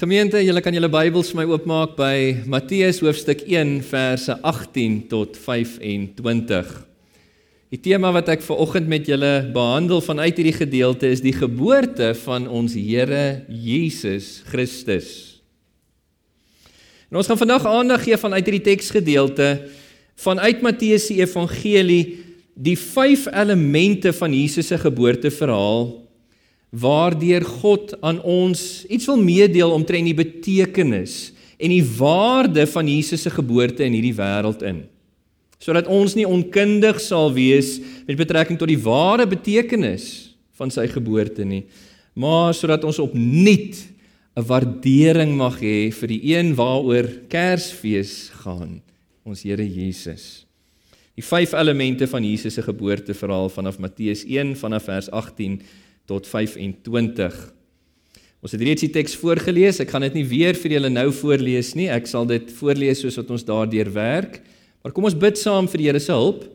Gemeente, 0.00 0.40
julle 0.40 0.62
kan 0.64 0.72
julle 0.72 0.88
Bybels 0.88 1.28
vir 1.28 1.42
my 1.42 1.44
oopmaak 1.50 1.90
by 1.92 2.14
Matteus 2.48 3.02
hoofstuk 3.04 3.42
1 3.44 3.82
verse 3.84 4.32
18 4.32 4.94
tot 5.10 5.36
25. 5.36 6.70
Die 7.68 7.80
tema 7.84 8.08
wat 8.16 8.30
ek 8.32 8.40
ver 8.46 8.62
oggend 8.64 8.88
met 8.88 9.10
julle 9.10 9.34
behandel 9.52 10.00
vanuit 10.00 10.40
hierdie 10.40 10.56
gedeelte 10.56 11.10
is 11.12 11.20
die 11.20 11.34
geboorte 11.36 12.14
van 12.22 12.48
ons 12.48 12.72
Here 12.80 13.44
Jesus 13.52 14.38
Christus. 14.48 15.12
En 17.12 17.20
ons 17.20 17.28
gaan 17.28 17.44
vandag 17.44 17.68
aandag 17.68 18.08
gee 18.08 18.16
vanuit 18.24 18.48
hierdie 18.48 18.70
teksgedeelte 18.72 19.52
vanuit 20.24 20.64
Matteus 20.64 21.10
se 21.10 21.20
evangelie 21.20 22.24
die 22.56 22.78
vyf 22.88 23.28
elemente 23.28 24.16
van 24.16 24.32
Jesus 24.32 24.72
se 24.72 24.80
geboorteverhaal 24.80 25.90
waardeur 26.70 27.44
God 27.44 27.96
aan 28.00 28.20
ons 28.22 28.84
iets 28.86 29.08
wil 29.10 29.18
meedeel 29.18 29.72
omtrent 29.74 30.06
die 30.06 30.16
betekenis 30.16 31.32
en 31.60 31.74
die 31.74 31.84
waarde 31.98 32.64
van 32.70 32.88
Jesus 32.88 33.26
se 33.26 33.32
geboorte 33.34 33.84
in 33.84 33.96
hierdie 33.96 34.16
wêreld 34.16 34.62
in. 34.64 34.84
Sodat 35.60 35.90
ons 35.92 36.14
nie 36.16 36.24
onkundig 36.24 37.00
sal 37.04 37.32
wees 37.36 37.76
met 38.06 38.16
betrekking 38.16 38.58
tot 38.58 38.70
die 38.70 38.80
ware 38.80 39.26
betekenis 39.28 40.30
van 40.56 40.72
sy 40.72 40.86
geboorte 40.88 41.44
nie, 41.44 41.64
maar 42.16 42.54
sodat 42.56 42.84
ons 42.84 43.02
opnuut 43.02 43.76
'n 44.36 44.46
waardering 44.46 45.36
mag 45.36 45.58
hê 45.60 45.90
vir 45.92 46.08
die 46.08 46.22
een 46.32 46.54
waaroor 46.54 47.08
Kersfees 47.28 48.30
gaan, 48.42 48.80
ons 49.24 49.42
Here 49.42 49.66
Jesus. 49.66 50.46
Die 51.16 51.24
vyf 51.24 51.52
elemente 51.52 52.06
van 52.06 52.24
Jesus 52.24 52.54
se 52.54 52.62
geboorteverhaal 52.62 53.50
vanaf 53.50 53.78
Matteus 53.78 54.24
1 54.24 54.56
vanaf 54.56 54.84
vers 54.84 55.10
18 55.10 55.60
tot 56.06 56.26
25. 56.26 57.40
Ons 58.40 58.54
het 58.56 58.62
reeds 58.64 58.86
die 58.86 58.92
teks 58.92 59.18
voorgeles. 59.20 59.82
Ek 59.82 59.90
gaan 59.92 60.06
dit 60.08 60.16
nie 60.20 60.24
weer 60.28 60.56
vir 60.56 60.78
julle 60.78 60.90
nou 60.92 61.10
voorlees 61.12 61.74
nie. 61.76 61.90
Ek 61.92 62.08
sal 62.08 62.24
dit 62.28 62.48
voorlees 62.56 63.02
soos 63.04 63.18
wat 63.20 63.30
ons 63.36 63.44
daardeur 63.44 63.92
werk. 63.92 64.40
Maar 64.80 64.94
kom 64.96 65.04
ons 65.04 65.18
bid 65.18 65.36
saam 65.36 65.68
vir 65.68 65.82
die 65.82 65.88
Here 65.90 66.00
se 66.00 66.16
hulp 66.16 66.46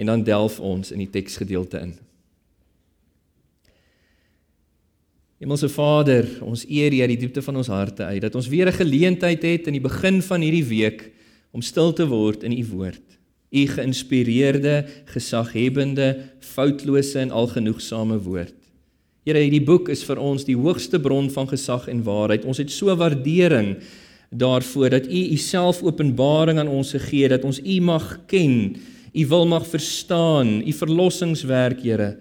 en 0.00 0.12
dan 0.12 0.24
delf 0.24 0.60
ons 0.60 0.92
in 0.92 1.00
die 1.00 1.10
teksgedeelte 1.12 1.80
in. 1.80 1.94
Hemelse 5.40 5.70
Vader, 5.72 6.26
ons 6.44 6.66
eer 6.68 6.92
U 6.92 7.00
uit 7.00 7.14
die 7.14 7.22
diepte 7.22 7.40
van 7.40 7.56
ons 7.56 7.70
harte 7.72 8.04
uit 8.04 8.20
dat 8.20 8.34
ons 8.36 8.48
weer 8.52 8.68
'n 8.68 8.76
geleentheid 8.76 9.42
het 9.42 9.66
in 9.66 9.72
die 9.72 9.88
begin 9.88 10.20
van 10.20 10.40
hierdie 10.40 10.68
week 10.68 11.10
om 11.52 11.62
stil 11.62 11.92
te 11.92 12.06
word 12.06 12.42
in 12.44 12.52
U 12.52 12.64
woord. 12.76 13.06
U 13.50 13.66
geïnspireerde, 13.66 14.86
gesaghebende, 15.06 16.28
foutlose 16.40 17.18
en 17.18 17.30
algenoegsame 17.30 18.20
woord. 18.20 18.59
Here, 19.30 19.44
hierdie 19.44 19.62
boek 19.62 19.86
is 19.94 20.00
vir 20.02 20.18
ons 20.18 20.42
die 20.42 20.56
hoogste 20.58 20.98
bron 20.98 21.28
van 21.30 21.46
gesag 21.46 21.84
en 21.92 22.00
waarheid. 22.02 22.42
Ons 22.50 22.58
het 22.58 22.72
so 22.74 22.90
waardering 22.98 23.76
daarvoor 24.34 24.96
dat 24.96 25.04
U 25.06 25.20
Uself 25.36 25.84
openbaring 25.86 26.58
aan 26.58 26.70
ons 26.70 26.90
het 26.98 27.30
dat 27.30 27.44
ons 27.46 27.60
U 27.62 27.76
mag 27.80 28.26
ken, 28.26 28.74
U 29.14 29.26
wil 29.30 29.46
mag 29.46 29.68
verstaan, 29.70 30.66
U 30.66 30.72
verlossingswerk, 30.74 31.78
Here, 31.78 32.16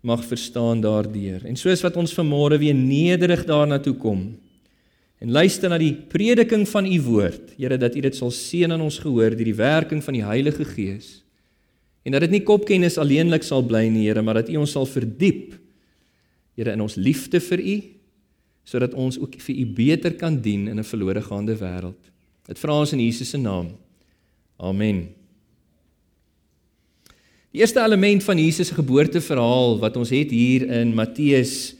mag 0.00 0.24
verstaan 0.24 0.80
daardeur. 0.80 1.44
En 1.44 1.60
soos 1.60 1.84
wat 1.84 2.00
ons 2.00 2.16
vanmôre 2.16 2.56
weer 2.56 2.74
nederig 2.74 3.44
daarna 3.44 3.76
toe 3.78 3.94
kom 3.94 4.32
en 5.20 5.32
luister 5.32 5.68
na 5.68 5.76
die 5.80 5.92
prediking 5.92 6.64
van 6.68 6.88
U 6.88 6.96
woord, 7.04 7.52
Here, 7.60 7.76
dat 7.76 7.96
U 7.96 8.00
dit 8.00 8.16
sal 8.16 8.32
seën 8.32 8.72
in 8.72 8.80
ons 8.80 9.00
gehoor 9.04 9.36
deur 9.36 9.52
die 9.52 9.60
werking 9.60 10.00
van 10.00 10.16
die 10.16 10.24
Heilige 10.24 10.64
Gees. 10.72 11.20
En 12.00 12.16
dat 12.16 12.24
dit 12.24 12.38
nie 12.38 12.44
kopkennis 12.48 12.96
alleenlik 12.96 13.44
sal 13.44 13.60
bly 13.60 13.90
nie, 13.92 14.08
Here, 14.08 14.24
maar 14.24 14.40
dat 14.40 14.48
U 14.48 14.56
ons 14.64 14.72
sal 14.72 14.88
verdiep 14.88 15.65
Here 16.56 16.72
in 16.72 16.80
ons 16.80 16.96
liefde 16.96 17.40
vir 17.40 17.60
U 17.60 17.76
sodat 18.66 18.96
ons 18.98 19.18
ook 19.22 19.36
vir 19.38 19.60
U 19.62 19.66
beter 19.76 20.16
kan 20.18 20.40
dien 20.42 20.66
in 20.66 20.78
'n 20.78 20.84
verlore 20.84 21.22
gaande 21.22 21.54
wêreld. 21.54 22.10
Dit 22.48 22.58
vra 22.58 22.80
ons 22.80 22.92
in 22.92 23.00
Jesus 23.00 23.30
se 23.30 23.38
naam. 23.38 23.76
Amen. 24.58 25.08
Die 27.52 27.60
eerste 27.60 27.80
element 27.80 28.24
van 28.24 28.38
Jesus 28.38 28.68
se 28.68 28.74
geboorteverhaal 28.74 29.78
wat 29.78 29.96
ons 29.96 30.10
het 30.10 30.30
hier 30.30 30.66
in 30.68 30.94
Matteus 30.94 31.74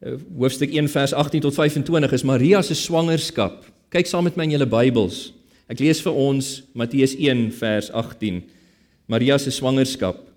eh, 0.00 0.14
hoofstuk 0.36 0.72
1 0.72 0.88
vers 0.88 1.12
18 1.12 1.40
tot 1.40 1.54
25 1.54 2.12
is 2.12 2.22
Maria 2.22 2.62
se 2.62 2.74
swangerskap. 2.74 3.66
Kyk 3.90 4.06
saam 4.06 4.24
met 4.24 4.36
my 4.36 4.44
in 4.44 4.54
julle 4.54 4.70
Bybels. 4.70 5.32
Ek 5.68 5.78
lees 5.78 6.00
vir 6.00 6.16
ons 6.16 6.62
Matteus 6.72 7.12
1 7.18 7.50
vers 7.58 7.90
18. 7.90 8.40
Maria 9.06 9.38
se 9.38 9.50
swangerskap. 9.50 10.29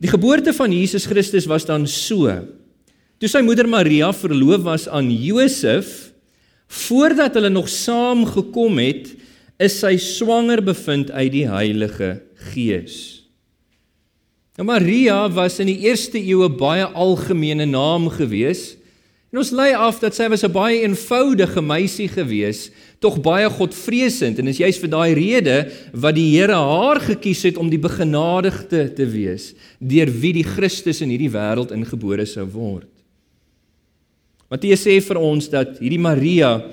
Die 0.00 0.08
geboorte 0.08 0.54
van 0.56 0.72
Jesus 0.72 1.04
Christus 1.04 1.44
was 1.44 1.66
dan 1.68 1.84
so. 1.88 2.32
Toe 3.20 3.28
sy 3.28 3.42
moeder 3.44 3.68
Maria 3.68 4.08
verloof 4.16 4.64
was 4.64 4.88
aan 4.88 5.10
Josef, 5.12 6.08
voordat 6.70 7.36
hulle 7.36 7.50
nog 7.52 7.68
saam 7.68 8.24
gekom 8.24 8.80
het, 8.80 9.12
is 9.60 9.76
sy 9.82 9.98
swanger 10.00 10.62
bevind 10.64 11.10
uit 11.12 11.32
die 11.34 11.44
Heilige 11.50 12.14
Gees. 12.54 12.96
Nou 14.56 14.64
Maria 14.70 15.26
was 15.32 15.58
in 15.60 15.68
die 15.68 15.82
eerste 15.84 16.16
eeue 16.20 16.48
baie 16.48 16.88
algemene 16.88 17.68
naam 17.68 18.08
geweest 18.12 18.79
En 19.30 19.38
ons 19.38 19.52
lei 19.54 19.70
af 19.78 20.00
dat 20.02 20.16
sy 20.16 20.26
was 20.26 20.42
'n 20.42 20.50
baie 20.50 20.82
eenvoudige 20.82 21.62
meisie 21.62 22.08
gewees, 22.08 22.70
tog 22.98 23.20
baie 23.22 23.46
godvreesend 23.46 24.38
en 24.38 24.48
is 24.48 24.58
juis 24.58 24.78
vir 24.78 24.90
daai 24.90 25.14
rede 25.14 25.70
wat 25.94 26.14
die 26.14 26.36
Here 26.36 26.54
haar 26.54 27.00
gekies 27.00 27.42
het 27.42 27.56
om 27.56 27.70
die 27.70 27.78
begenadigde 27.78 28.92
te 28.92 29.06
wees 29.06 29.54
deur 29.78 30.10
wie 30.10 30.32
die 30.32 30.44
Christus 30.44 31.00
in 31.00 31.10
hierdie 31.10 31.30
wêreld 31.30 31.70
ingebore 31.70 32.26
sou 32.26 32.44
word. 32.44 32.88
Matteus 34.50 34.82
sê 34.82 35.00
vir 35.00 35.16
ons 35.16 35.48
dat 35.48 35.78
hierdie 35.78 35.98
Maria, 35.98 36.66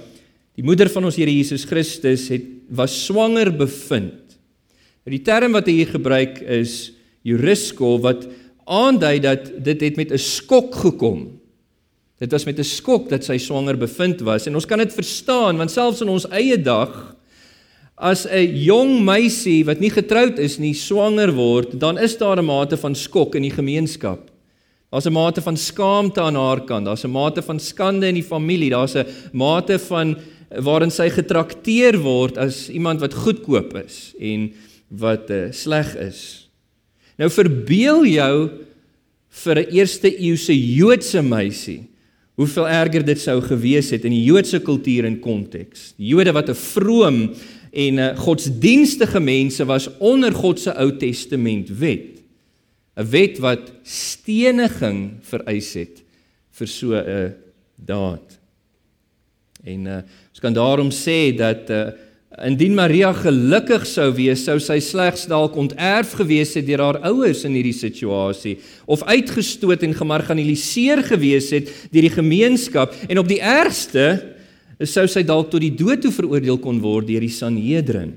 die 0.56 0.64
moeder 0.64 0.90
van 0.90 1.06
ons 1.06 1.16
Here 1.16 1.32
Jesus 1.32 1.64
Christus, 1.64 2.28
het 2.30 2.44
was 2.70 3.06
swanger 3.06 3.52
bevind. 3.52 4.34
Nou 5.06 5.12
die 5.12 5.24
term 5.24 5.54
wat 5.54 5.68
hy 5.68 5.74
hier 5.74 5.94
gebruik 5.94 6.42
is 6.42 6.92
eurisko 7.24 8.00
wat 8.02 8.28
aandui 8.66 9.20
dat 9.20 9.64
dit 9.64 9.82
het 9.82 9.96
met 9.96 10.12
'n 10.12 10.18
skok 10.18 10.74
gekom 10.76 11.37
Dit 12.18 12.32
was 12.32 12.46
met 12.46 12.60
'n 12.60 12.64
skok 12.64 13.10
dat 13.10 13.24
sy 13.24 13.38
swanger 13.38 13.78
bevind 13.78 14.22
was 14.22 14.48
en 14.48 14.56
ons 14.56 14.66
kan 14.66 14.78
dit 14.78 14.94
verstaan 14.94 15.58
want 15.58 15.72
selfs 15.72 16.02
in 16.02 16.10
ons 16.10 16.30
eie 16.30 16.58
dag 16.58 17.16
as 17.96 18.26
'n 18.26 18.56
jong 18.56 19.04
meisie 19.04 19.66
wat 19.66 19.80
nie 19.80 19.90
getroud 19.90 20.40
is 20.40 20.58
nie 20.60 20.74
swanger 20.74 21.32
word, 21.32 21.80
dan 21.80 21.98
is 21.98 22.18
daar 22.18 22.38
'n 22.38 22.46
mate 22.46 22.78
van 22.78 22.96
skok 22.96 23.36
in 23.36 23.42
die 23.42 23.52
gemeenskap. 23.52 24.30
Daar's 24.92 25.06
'n 25.06 25.14
mate 25.14 25.42
van 25.42 25.58
skaamte 25.58 26.22
aan 26.22 26.36
haar 26.36 26.62
kant, 26.62 26.86
daar's 26.86 27.04
'n 27.04 27.12
mate 27.12 27.42
van 27.42 27.60
skande 27.60 28.08
in 28.08 28.16
die 28.16 28.24
familie, 28.24 28.70
daar's 28.70 28.96
'n 28.96 29.06
mate 29.34 29.80
van 29.80 30.18
waarin 30.50 30.92
sy 30.92 31.10
getrakteer 31.10 31.98
word 32.00 32.38
as 32.38 32.70
iemand 32.70 33.00
wat 33.00 33.14
goedkoop 33.14 33.76
is 33.86 34.14
en 34.20 34.54
wat 34.90 35.30
uh, 35.30 35.52
sleg 35.52 35.96
is. 35.96 36.50
Nou 37.18 37.30
verbeel 37.30 38.06
jou 38.06 38.50
vir 39.30 39.56
'n 39.56 39.72
eerste 39.72 40.20
eeuse 40.20 40.54
Joodse 40.54 41.22
meisie 41.22 41.88
hoeveel 42.38 42.68
erger 42.70 43.06
dit 43.06 43.20
sou 43.20 43.40
gewees 43.42 43.90
het 43.90 44.06
in 44.06 44.14
die 44.14 44.26
Joodse 44.28 44.60
kultuur 44.62 45.08
en 45.10 45.18
konteks. 45.20 45.94
Die 45.98 46.12
Jode 46.14 46.32
wat 46.38 46.50
'n 46.50 46.56
vroom 46.56 47.34
en 47.74 48.00
'n 48.00 48.16
godsdienstige 48.16 49.20
mense 49.20 49.66
was 49.66 49.90
onder 49.98 50.32
God 50.34 50.60
se 50.60 50.74
Ou 50.74 50.98
Testament 50.98 51.70
wet. 51.70 52.22
'n 52.96 53.10
Wet 53.10 53.40
wat 53.40 53.72
steniging 53.84 55.18
vereis 55.22 55.74
het 55.74 56.04
vir 56.52 56.68
so 56.68 56.94
'n 56.94 57.34
daad. 57.76 58.40
En 59.64 59.86
uh, 59.86 59.96
ons 60.30 60.40
kan 60.40 60.54
daarom 60.54 60.92
sê 60.92 61.36
dat 61.36 61.70
uh, 61.70 61.90
Indien 62.38 62.76
Maria 62.78 63.10
gelukkig 63.18 63.88
sou 63.90 64.12
wees, 64.14 64.44
sou 64.46 64.60
sy 64.62 64.76
slegs 64.84 65.24
dalk 65.26 65.56
onterf 65.58 66.12
gewees 66.20 66.52
het 66.54 66.68
deur 66.68 66.84
haar 66.84 67.00
ouers 67.10 67.42
in 67.48 67.56
hierdie 67.58 67.74
situasie 67.74 68.60
of 68.86 69.02
uitgestoot 69.10 69.82
en 69.88 69.96
gemarginaliseer 69.98 71.02
gewees 71.08 71.50
het 71.56 71.72
deur 71.90 72.06
die 72.06 72.14
gemeenskap 72.14 72.94
en 73.10 73.24
op 73.24 73.32
die 73.32 73.40
ergste 73.42 74.06
sou 74.86 75.08
sy 75.10 75.26
dalk 75.26 75.50
tot 75.50 75.66
die 75.66 75.74
dood 75.74 76.06
toe 76.06 76.14
veroordeel 76.14 76.62
kon 76.62 76.78
word 76.84 77.10
deur 77.10 77.26
die 77.26 77.34
Sanhedrin. 77.34 78.14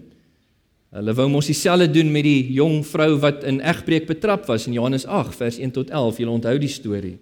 Hulle 0.93 1.17
wou 1.17 1.31
mos 1.33 1.49
dieselfde 1.49 1.89
doen 1.89 2.13
met 2.13 2.29
die 2.29 2.53
jong 2.59 2.83
vrou 2.85 3.15
wat 3.23 3.47
in 3.49 3.63
egbreek 3.65 4.05
betrap 4.11 4.45
was 4.53 4.69
in 4.69 4.77
Johannes 4.77 5.09
8 5.09 5.33
vers 5.39 5.57
1 5.57 5.73
tot 5.79 5.89
11. 5.89 6.21
Julle 6.21 6.37
onthou 6.37 6.57
die 6.61 6.69
storie. 6.69 7.17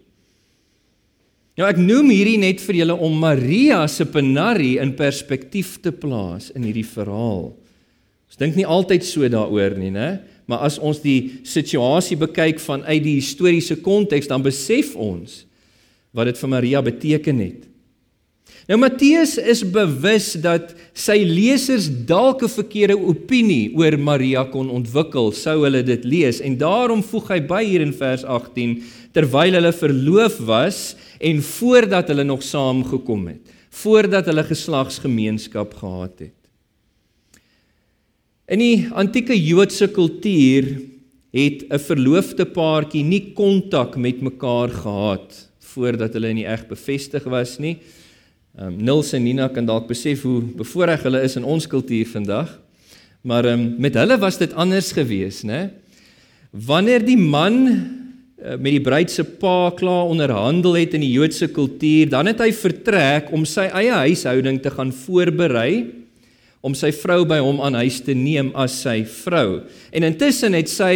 Nou 1.58 1.66
ek 1.66 1.80
noem 1.82 2.12
hierdie 2.14 2.38
net 2.38 2.60
vir 2.62 2.84
julle 2.84 2.94
om 3.02 3.16
Maria 3.18 3.80
se 3.90 4.06
penarie 4.06 4.76
in 4.78 4.92
perspektief 4.94 5.80
te 5.82 5.90
plaas 5.90 6.52
in 6.54 6.62
hierdie 6.62 6.86
verhaal. 6.86 7.48
Ons 8.30 8.38
dink 8.38 8.54
nie 8.54 8.66
altyd 8.68 9.02
so 9.02 9.26
daaroor 9.26 9.74
nie, 9.74 9.90
né? 9.90 10.20
Maar 10.46 10.68
as 10.68 10.78
ons 10.78 11.00
die 11.02 11.40
situasie 11.42 12.16
bekyk 12.20 12.62
vanuit 12.62 13.02
die 13.02 13.16
historiese 13.18 13.80
konteks, 13.82 14.30
dan 14.30 14.44
besef 14.44 14.94
ons 14.94 15.42
wat 16.14 16.30
dit 16.30 16.38
vir 16.38 16.52
Maria 16.52 16.84
beteken 16.84 17.42
het. 17.42 17.66
Nou 18.68 18.76
Matteus 18.82 19.38
is 19.40 19.62
bewus 19.64 20.34
dat 20.44 20.74
sy 20.92 21.22
lesers 21.24 21.88
dalk 21.88 22.42
'n 22.44 22.52
verkeerde 22.52 22.96
opinie 23.00 23.72
oor 23.74 23.96
Maria 23.98 24.44
kon 24.44 24.68
ontwikkel 24.70 25.32
sou 25.32 25.64
hulle 25.64 25.82
dit 25.82 26.04
lees 26.04 26.40
en 26.40 26.56
daarom 26.56 27.02
voeg 27.02 27.28
hy 27.28 27.40
by 27.40 27.64
hier 27.64 27.80
in 27.80 27.92
vers 27.92 28.24
18 28.24 28.82
terwyl 29.12 29.54
hulle 29.58 29.72
verloof 29.72 30.38
was 30.46 30.96
en 31.20 31.42
voordat 31.42 32.08
hulle 32.08 32.24
nog 32.24 32.42
saam 32.42 32.84
gekom 32.84 33.26
het. 33.26 33.54
voordat 33.78 34.26
hulle 34.26 34.44
geslagsgemeenskap 34.48 35.74
gehad 35.74 36.24
het. 36.24 36.36
In 38.48 38.62
die 38.62 38.88
antieke 38.96 39.36
Joodse 39.36 39.90
kultuur 39.92 40.70
het 41.36 41.66
'n 41.68 41.78
verloofde 41.78 42.46
paartjie 42.46 43.04
nie 43.04 43.32
kontak 43.34 43.96
met 43.96 44.20
mekaar 44.20 44.68
gehad 44.68 45.48
voordat 45.60 46.12
hulle 46.12 46.28
in 46.28 46.36
die 46.36 46.46
eg 46.46 46.66
bevestig 46.66 47.24
was 47.24 47.58
nie. 47.58 47.78
Um, 48.58 48.76
Nils 48.82 49.12
en 49.12 49.22
Nina 49.22 49.48
kan 49.48 49.66
dalk 49.66 49.86
besef 49.86 50.22
hoe 50.22 50.40
bevoordeel 50.40 51.02
hulle 51.02 51.22
is 51.22 51.36
in 51.36 51.44
ons 51.44 51.66
kultuur 51.66 52.06
vandag. 52.06 52.58
Maar 53.22 53.44
um, 53.44 53.74
met 53.78 53.94
hulle 53.94 54.18
was 54.18 54.38
dit 54.38 54.52
anders 54.54 54.92
geweest, 54.92 55.44
né? 55.44 55.70
Wanneer 56.50 57.04
die 57.04 57.16
man 57.16 57.97
met 58.38 58.70
die 58.70 58.82
bruid 58.82 59.10
se 59.10 59.24
pa 59.40 59.70
klaar 59.74 60.10
onderhandel 60.12 60.76
het 60.78 60.94
in 60.94 61.02
die 61.02 61.10
Joodse 61.10 61.48
kultuur, 61.50 62.10
dan 62.12 62.30
het 62.30 62.38
hy 62.44 62.52
vertrek 62.54 63.32
om 63.34 63.42
sy 63.48 63.66
eie 63.66 63.96
huishouding 64.04 64.60
te 64.62 64.70
gaan 64.70 64.92
voorberei 64.94 65.72
om 66.62 66.74
sy 66.74 66.90
vrou 66.94 67.22
by 67.28 67.38
hom 67.42 67.60
aan 67.62 67.78
huis 67.80 68.00
te 68.02 68.14
neem 68.18 68.50
as 68.58 68.80
sy 68.82 69.00
vrou. 69.06 69.64
En 69.94 70.06
intussen 70.06 70.56
het 70.58 70.70
sy 70.70 70.94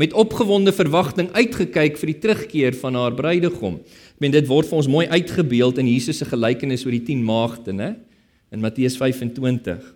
met 0.00 0.14
opgewonde 0.18 0.74
verwagting 0.74 1.30
uitgekyk 1.34 1.98
vir 2.00 2.10
die 2.10 2.20
terugkeer 2.22 2.78
van 2.80 2.98
haar 2.98 3.14
bruidegom. 3.14 3.78
Ek 4.14 4.22
meen 4.22 4.34
dit 4.34 4.46
word 4.50 4.66
vir 4.70 4.80
ons 4.80 4.90
mooi 4.90 5.06
uitgebeeld 5.10 5.78
in 5.82 5.90
Jesus 5.90 6.18
se 6.22 6.26
gelykenis 6.26 6.86
oor 6.86 6.96
die 6.96 7.04
10 7.06 7.22
maagde, 7.26 7.74
né? 7.74 7.94
In 8.54 8.62
Matteus 8.62 8.98
25. 8.98 9.93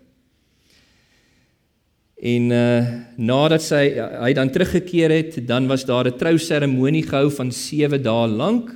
En 2.19 2.51
uh 2.51 2.81
nadat 3.15 3.63
sy 3.63 3.83
hy 3.95 4.33
dan 4.35 4.51
teruggekeer 4.51 5.11
het, 5.11 5.47
dan 5.47 5.67
was 5.67 5.85
daar 5.85 6.07
'n 6.07 6.17
trouseremonie 6.17 7.03
gehou 7.03 7.31
van 7.31 7.51
7 7.51 8.01
dae 8.03 8.27
lank. 8.27 8.75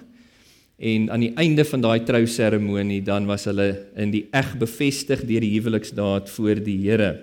En 0.80 1.12
aan 1.12 1.20
die 1.20 1.34
einde 1.36 1.66
van 1.66 1.82
daai 1.82 2.04
trouseremonie 2.04 3.02
dan 3.02 3.26
was 3.26 3.46
hulle 3.46 3.86
in 3.96 4.12
die 4.12 4.28
eg 4.32 4.58
bevestig 4.58 5.26
deur 5.26 5.40
die 5.40 5.60
huweliksdaad 5.60 6.30
voor 6.30 6.64
die 6.64 6.90
Here. 6.90 7.20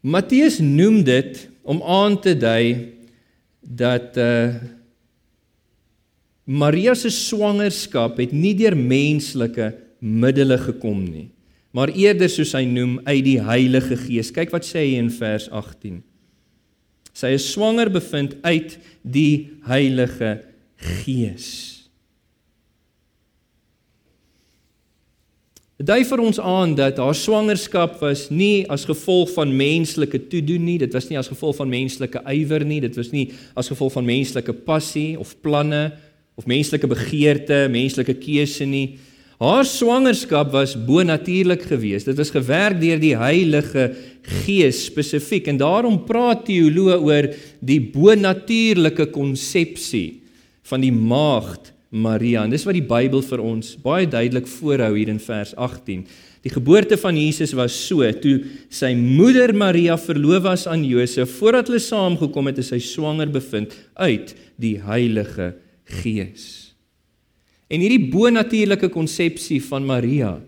Matteus 0.00 0.58
noem 0.58 1.02
dit 1.04 1.48
om 1.62 1.82
aan 1.82 2.20
te 2.20 2.36
dui 2.36 2.94
dat 3.60 4.16
uh 4.16 4.54
Maria 6.48 6.94
se 6.94 7.10
swangerskap 7.12 8.16
het 8.16 8.30
nie 8.32 8.54
deur 8.56 8.72
menslike 8.76 9.74
middele 10.00 10.56
gekom 10.58 11.02
nie, 11.04 11.26
maar 11.76 11.92
eerder 11.92 12.30
soos 12.32 12.54
hy 12.56 12.64
noem 12.68 12.98
uit 13.04 13.24
die 13.26 13.40
Heilige 13.44 13.98
Gees. 14.00 14.32
Kyk 14.34 14.52
wat 14.54 14.66
sê 14.66 14.84
hy 14.86 14.98
in 15.00 15.10
vers 15.12 15.48
18. 15.52 16.00
Sy 17.18 17.32
is 17.34 17.48
swanger 17.50 17.90
bevind 17.92 18.36
uit 18.46 18.78
die 19.02 19.58
Heilige 19.66 20.38
Gees. 21.02 21.78
Dit 25.78 25.86
dui 25.86 26.02
vir 26.02 26.20
ons 26.26 26.40
aan 26.42 26.72
dat 26.74 26.96
haar 26.98 27.14
swangerskap 27.14 28.00
was 28.02 28.24
nie 28.34 28.64
as 28.66 28.82
gevolg 28.86 29.30
van 29.36 29.52
menslike 29.54 30.18
toedoen 30.26 30.64
nie, 30.66 30.78
dit 30.82 30.94
was 30.94 31.06
nie 31.06 31.18
as 31.20 31.30
gevolg 31.30 31.54
van 31.60 31.70
menslike 31.70 32.22
ywer 32.34 32.64
nie, 32.66 32.80
dit 32.82 32.98
was 32.98 33.12
nie 33.14 33.28
as 33.54 33.70
gevolg 33.70 33.94
van 33.94 34.08
menslike 34.08 34.56
passie 34.66 35.12
of 35.22 35.36
planne 35.38 35.84
of 36.34 36.50
menslike 36.50 36.90
begeerte, 36.90 37.66
menslike 37.70 38.16
keuse 38.18 38.66
nie. 38.66 38.98
Haar 39.38 39.62
swangerskap 39.62 40.50
was 40.50 40.74
bonatuurlik 40.74 41.62
geweest. 41.70 42.08
Dit 42.10 42.18
was 42.18 42.34
gewerk 42.34 42.80
deur 42.80 42.98
die 42.98 43.14
Heilige 43.14 43.92
Gees 44.42 44.80
spesifiek 44.88 45.46
en 45.46 45.60
daarom 45.60 46.00
praat 46.08 46.42
teoloë 46.48 46.96
oor 47.06 47.28
die 47.62 47.78
bonatuurlike 47.78 49.06
konsepsie 49.14 50.24
van 50.66 50.82
die 50.82 50.90
maagd 50.90 51.70
Maria. 51.94 52.42
En 52.42 52.50
dis 52.50 52.66
wat 52.66 52.76
die 52.76 52.84
Bybel 52.84 53.22
vir 53.24 53.44
ons 53.46 53.76
baie 53.80 54.08
duidelik 54.10 54.50
voorhou 54.50 54.90
hier 54.96 55.12
in 55.14 55.22
vers 55.22 55.54
18. 55.54 56.02
Die 56.42 56.52
geboorte 56.52 56.98
van 56.98 57.16
Jesus 57.18 57.54
was 57.54 57.76
so 57.86 58.10
toe 58.18 58.40
sy 58.74 58.90
moeder 58.98 59.54
Maria 59.54 59.94
verloof 60.02 60.48
was 60.50 60.66
aan 60.66 60.82
Josef 60.82 61.38
voordat 61.38 61.70
hulle 61.70 61.82
saamgekom 61.82 62.50
het, 62.50 62.58
is 62.58 62.74
sy 62.74 62.82
swanger 62.82 63.30
bevind 63.30 63.70
uit 64.02 64.34
die 64.58 64.80
Heilige 64.82 65.54
Gees. 66.02 66.68
En 67.68 67.80
hierdie 67.80 68.10
bonatuurlike 68.10 68.88
konsepsie 68.88 69.60
van 69.62 69.86
Maria 69.86 70.40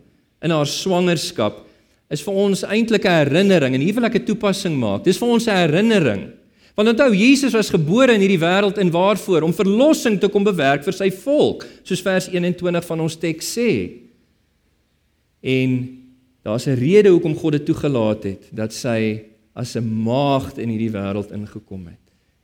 in 0.43 0.51
haar 0.51 0.67
swangerskap 0.67 1.67
is 2.11 2.23
vir 2.23 2.35
ons 2.35 2.65
eintlik 2.65 3.05
'n 3.05 3.27
herinnering 3.27 3.75
en 3.75 3.81
hier 3.81 3.95
wil 3.95 4.05
ek 4.05 4.15
'n 4.15 4.25
toepassing 4.25 4.77
maak. 4.77 5.05
Dis 5.05 5.19
vir 5.19 5.29
ons 5.29 5.47
'n 5.47 5.57
herinnering 5.57 6.41
Want 6.81 6.89
onthou, 6.89 7.13
Jesus 7.13 7.53
was 7.53 7.69
gebore 7.69 8.15
in 8.15 8.23
hierdie 8.23 8.41
wêreld 8.41 8.79
en 8.81 8.93
waarvoor? 8.95 9.45
Om 9.45 9.53
verlossing 9.53 10.15
te 10.21 10.31
kom 10.33 10.47
bewerk 10.47 10.85
vir 10.87 10.97
sy 10.97 11.11
volk, 11.13 11.67
soos 11.85 12.01
vers 12.01 12.31
21 12.33 12.87
van 12.87 13.03
ons 13.05 13.17
teks 13.21 13.51
sê. 13.59 13.71
En 15.45 15.75
daar's 16.41 16.67
'n 16.67 16.81
rede 16.81 17.13
hoekom 17.13 17.35
God 17.37 17.53
dit 17.53 17.67
toegelaat 17.67 18.23
het 18.25 18.49
dat 18.53 18.73
sy 18.73 19.21
as 19.53 19.77
'n 19.77 19.85
maagd 19.85 20.59
in 20.59 20.69
hierdie 20.69 20.91
wêreld 20.91 21.33
ingekom 21.33 21.87
het. 21.87 22.00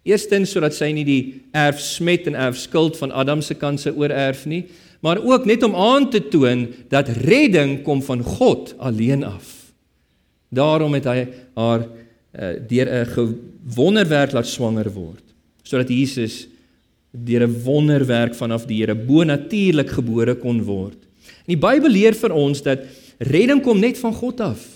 Eerstens 0.07 0.53
sodat 0.55 0.77
sy 0.77 0.93
nie 0.95 1.05
die 1.07 1.23
erfsmet 1.57 2.29
en 2.31 2.39
erfskuld 2.39 2.99
van 3.01 3.11
Adam 3.11 3.43
se 3.43 3.57
kant 3.59 3.83
se 3.83 3.91
oorerf 3.91 4.45
nie, 4.47 4.65
maar 5.03 5.19
ook 5.19 5.47
net 5.47 5.63
om 5.67 5.75
aan 5.75 6.09
te 6.11 6.23
toon 6.31 6.67
dat 6.91 7.11
redding 7.27 7.81
kom 7.83 8.03
van 8.03 8.23
God 8.23 8.75
alleen 8.79 9.25
af. 9.27 9.73
Daarom 10.49 10.95
het 10.95 11.09
hy 11.11 11.27
haar 11.59 11.87
uh, 11.87 12.55
deur 12.69 12.89
'n 12.89 13.35
wonderwerk 13.75 14.33
laat 14.33 14.47
swanger 14.47 14.91
word 14.93 15.23
sodat 15.67 15.89
Jesus 15.91 16.47
deur 17.11 17.43
'n 17.43 17.63
wonderwerk 17.65 18.35
vanaf 18.35 18.67
die 18.67 18.81
Here 18.81 18.95
bonatuurlik 18.95 19.91
gebore 19.91 20.35
kon 20.35 20.63
word. 20.63 20.99
En 21.47 21.55
die 21.55 21.59
Bybel 21.59 21.91
leer 21.91 22.15
vir 22.15 22.33
ons 22.33 22.63
dat 22.63 22.85
redding 23.19 23.63
kom 23.63 23.81
net 23.81 23.99
van 23.99 24.15
God 24.15 24.41
af. 24.41 24.76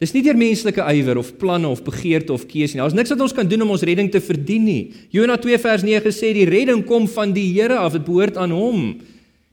Dis 0.00 0.14
nie 0.16 0.22
deur 0.24 0.38
menslike 0.40 0.80
ywer 0.80 1.18
of 1.20 1.34
planne 1.36 1.68
of 1.68 1.82
begeerte 1.84 2.32
of 2.32 2.46
keuse 2.48 2.72
nie. 2.72 2.80
Daar's 2.80 2.96
niks 2.96 3.12
wat 3.12 3.20
ons 3.20 3.34
kan 3.36 3.48
doen 3.48 3.66
om 3.66 3.74
ons 3.74 3.84
redding 3.84 4.08
te 4.08 4.22
verdien 4.24 4.64
nie. 4.64 4.82
Jona 5.12 5.36
2 5.36 5.58
vers 5.60 5.84
9 5.84 6.12
sê 6.16 6.32
die 6.32 6.48
redding 6.48 6.86
kom 6.88 7.04
van 7.10 7.34
die 7.36 7.50
Here 7.52 7.76
af, 7.76 7.92
dit 7.98 8.06
behoort 8.06 8.40
aan 8.40 8.54
hom. 8.56 8.94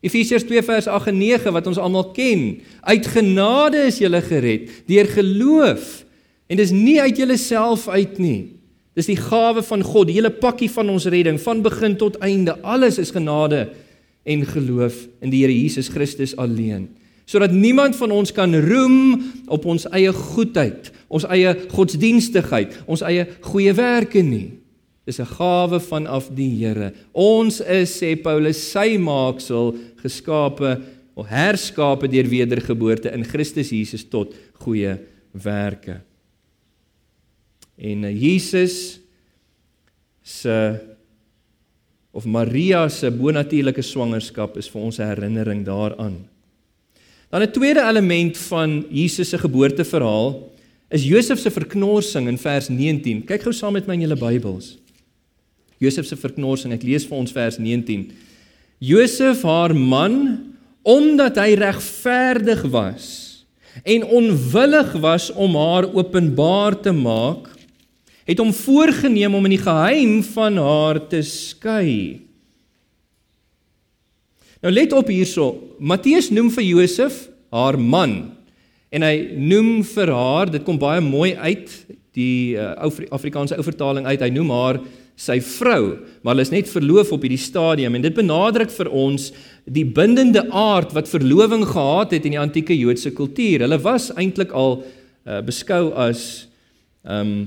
Efesiërs 0.08 0.46
2 0.48 0.64
vers 0.64 0.88
8 0.88 1.12
en 1.12 1.20
9 1.20 1.52
wat 1.52 1.68
ons 1.68 1.80
almal 1.82 2.14
ken. 2.16 2.62
Uit 2.88 3.10
genade 3.12 3.84
is 3.90 4.00
jy 4.00 4.22
gered 4.24 4.72
deur 4.88 5.10
geloof. 5.18 6.06
En 6.48 6.56
dis 6.56 6.72
nie 6.72 7.02
uit 7.02 7.18
jouself 7.18 7.90
uit 7.92 8.16
nie. 8.18 8.54
Dis 8.96 9.12
die 9.12 9.20
gawe 9.20 9.62
van 9.62 9.84
God, 9.84 10.08
die 10.08 10.16
hele 10.16 10.32
pakkie 10.32 10.70
van 10.72 10.90
ons 10.90 11.06
redding 11.12 11.38
van 11.44 11.60
begin 11.62 11.98
tot 12.00 12.16
einde. 12.24 12.56
Alles 12.64 12.98
is 13.04 13.12
genade 13.12 13.68
en 14.24 14.46
geloof 14.48 15.04
in 15.22 15.30
die 15.30 15.44
Here 15.44 15.54
Jesus 15.54 15.92
Christus 15.92 16.38
alleen. 16.40 16.88
Sodat 17.28 17.52
niemand 17.52 17.98
van 18.00 18.14
ons 18.16 18.32
kan 18.32 18.54
roem 18.56 19.20
op 19.52 19.66
ons 19.68 19.84
eie 19.92 20.14
goedheid, 20.16 20.88
ons 21.12 21.26
eie 21.28 21.52
godsdienstigheid, 21.74 22.78
ons 22.88 23.04
eie 23.04 23.26
goeie 23.50 23.74
werke 23.76 24.24
nie. 24.24 24.56
Dis 25.08 25.20
'n 25.20 25.36
gawe 25.36 25.80
vanaf 25.80 26.30
die 26.36 26.50
Here. 26.60 26.94
Ons 27.14 27.60
is 27.62 28.00
sê 28.00 28.16
Paulus 28.16 28.72
sy 28.72 28.98
maaksel 28.98 29.76
geskape 30.04 30.82
of 31.16 31.28
herskape 31.28 32.08
deur 32.08 32.28
wedergeboorte 32.28 33.12
in 33.14 33.24
Christus 33.24 33.70
Jesus 33.70 34.04
tot 34.04 34.34
goeie 34.64 34.98
werke. 35.32 36.02
En 37.78 38.04
uh, 38.04 38.12
Jesus 38.12 39.00
se 40.24 40.80
of 42.12 42.26
Maria 42.26 42.90
se 42.90 43.12
bonatuurlike 43.12 43.82
swangerskap 43.82 44.58
is 44.58 44.70
vir 44.70 44.82
ons 44.82 45.00
'n 45.00 45.08
herinnering 45.08 45.66
daaraan. 45.66 46.37
Dan 47.30 47.42
'n 47.42 47.52
tweede 47.52 47.82
element 47.82 48.38
van 48.38 48.86
Jesus 48.90 49.30
se 49.30 49.38
geboorteverhaal 49.38 50.52
is 50.90 51.04
Josef 51.04 51.40
se 51.40 51.52
verknorsing 51.52 52.28
in 52.28 52.38
vers 52.38 52.68
19. 52.68 53.26
Kyk 53.26 53.42
gou 53.42 53.54
saam 53.54 53.74
met 53.74 53.88
my 53.88 53.94
in 53.94 54.02
julle 54.02 54.16
Bybels. 54.16 54.78
Josef 55.78 56.06
se 56.06 56.16
verknorsing, 56.16 56.74
ek 56.74 56.84
lees 56.84 57.06
vir 57.06 57.18
ons 57.18 57.32
vers 57.32 57.58
19. 57.58 58.12
Josef 58.80 59.44
haar 59.44 59.76
man 59.76 60.44
omdat 60.84 61.36
hy 61.36 61.54
regverdig 61.60 62.64
was 62.72 63.46
en 63.84 64.06
onwillig 64.06 64.94
was 65.04 65.32
om 65.32 65.56
haar 65.56 65.94
openbaar 65.94 66.82
te 66.82 66.92
maak 66.92 67.52
het 68.28 68.40
hom 68.40 68.54
voorgenem 68.54 69.36
om 69.36 69.46
in 69.48 69.56
die 69.56 69.64
geheim 69.64 70.24
van 70.34 70.58
haar 70.60 71.00
te 71.08 71.22
skei. 71.24 72.27
Nou 74.64 74.74
let 74.74 74.94
op 74.98 75.10
hierso. 75.12 75.52
Matteus 75.78 76.32
noem 76.34 76.50
vir 76.54 76.66
Josef 76.66 77.28
haar 77.54 77.78
man 77.78 78.34
en 78.90 79.04
hy 79.04 79.16
noem 79.36 79.82
vir 79.86 80.10
haar, 80.16 80.50
dit 80.50 80.64
kom 80.66 80.80
baie 80.80 81.02
mooi 81.04 81.36
uit 81.36 81.70
die 82.18 82.56
uh, 82.58 82.72
Afrikaanse 83.14 83.58
ou 83.60 83.66
vertaling 83.66 84.08
uit. 84.08 84.24
Hy 84.24 84.32
noem 84.34 84.54
haar 84.56 84.80
sy 85.18 85.38
vrou, 85.44 85.98
maar 86.22 86.36
hulle 86.36 86.46
is 86.46 86.54
net 86.54 86.70
verloof 86.70 87.12
op 87.14 87.26
hierdie 87.26 87.42
stadium 87.42 87.98
en 87.98 88.06
dit 88.06 88.16
benadruk 88.16 88.72
vir 88.74 88.90
ons 88.94 89.32
die 89.66 89.86
bindende 89.86 90.44
aard 90.54 90.94
wat 90.96 91.10
verloving 91.10 91.66
gehad 91.68 92.14
het 92.16 92.26
in 92.26 92.38
die 92.38 92.42
antieke 92.42 92.78
Joodse 92.78 93.12
kultuur. 93.18 93.66
Hulle 93.66 93.82
was 93.82 94.12
eintlik 94.16 94.54
al 94.58 94.80
uh, 94.82 95.42
beskou 95.46 95.92
as 95.94 96.48
ehm 97.06 97.22
um, 97.22 97.40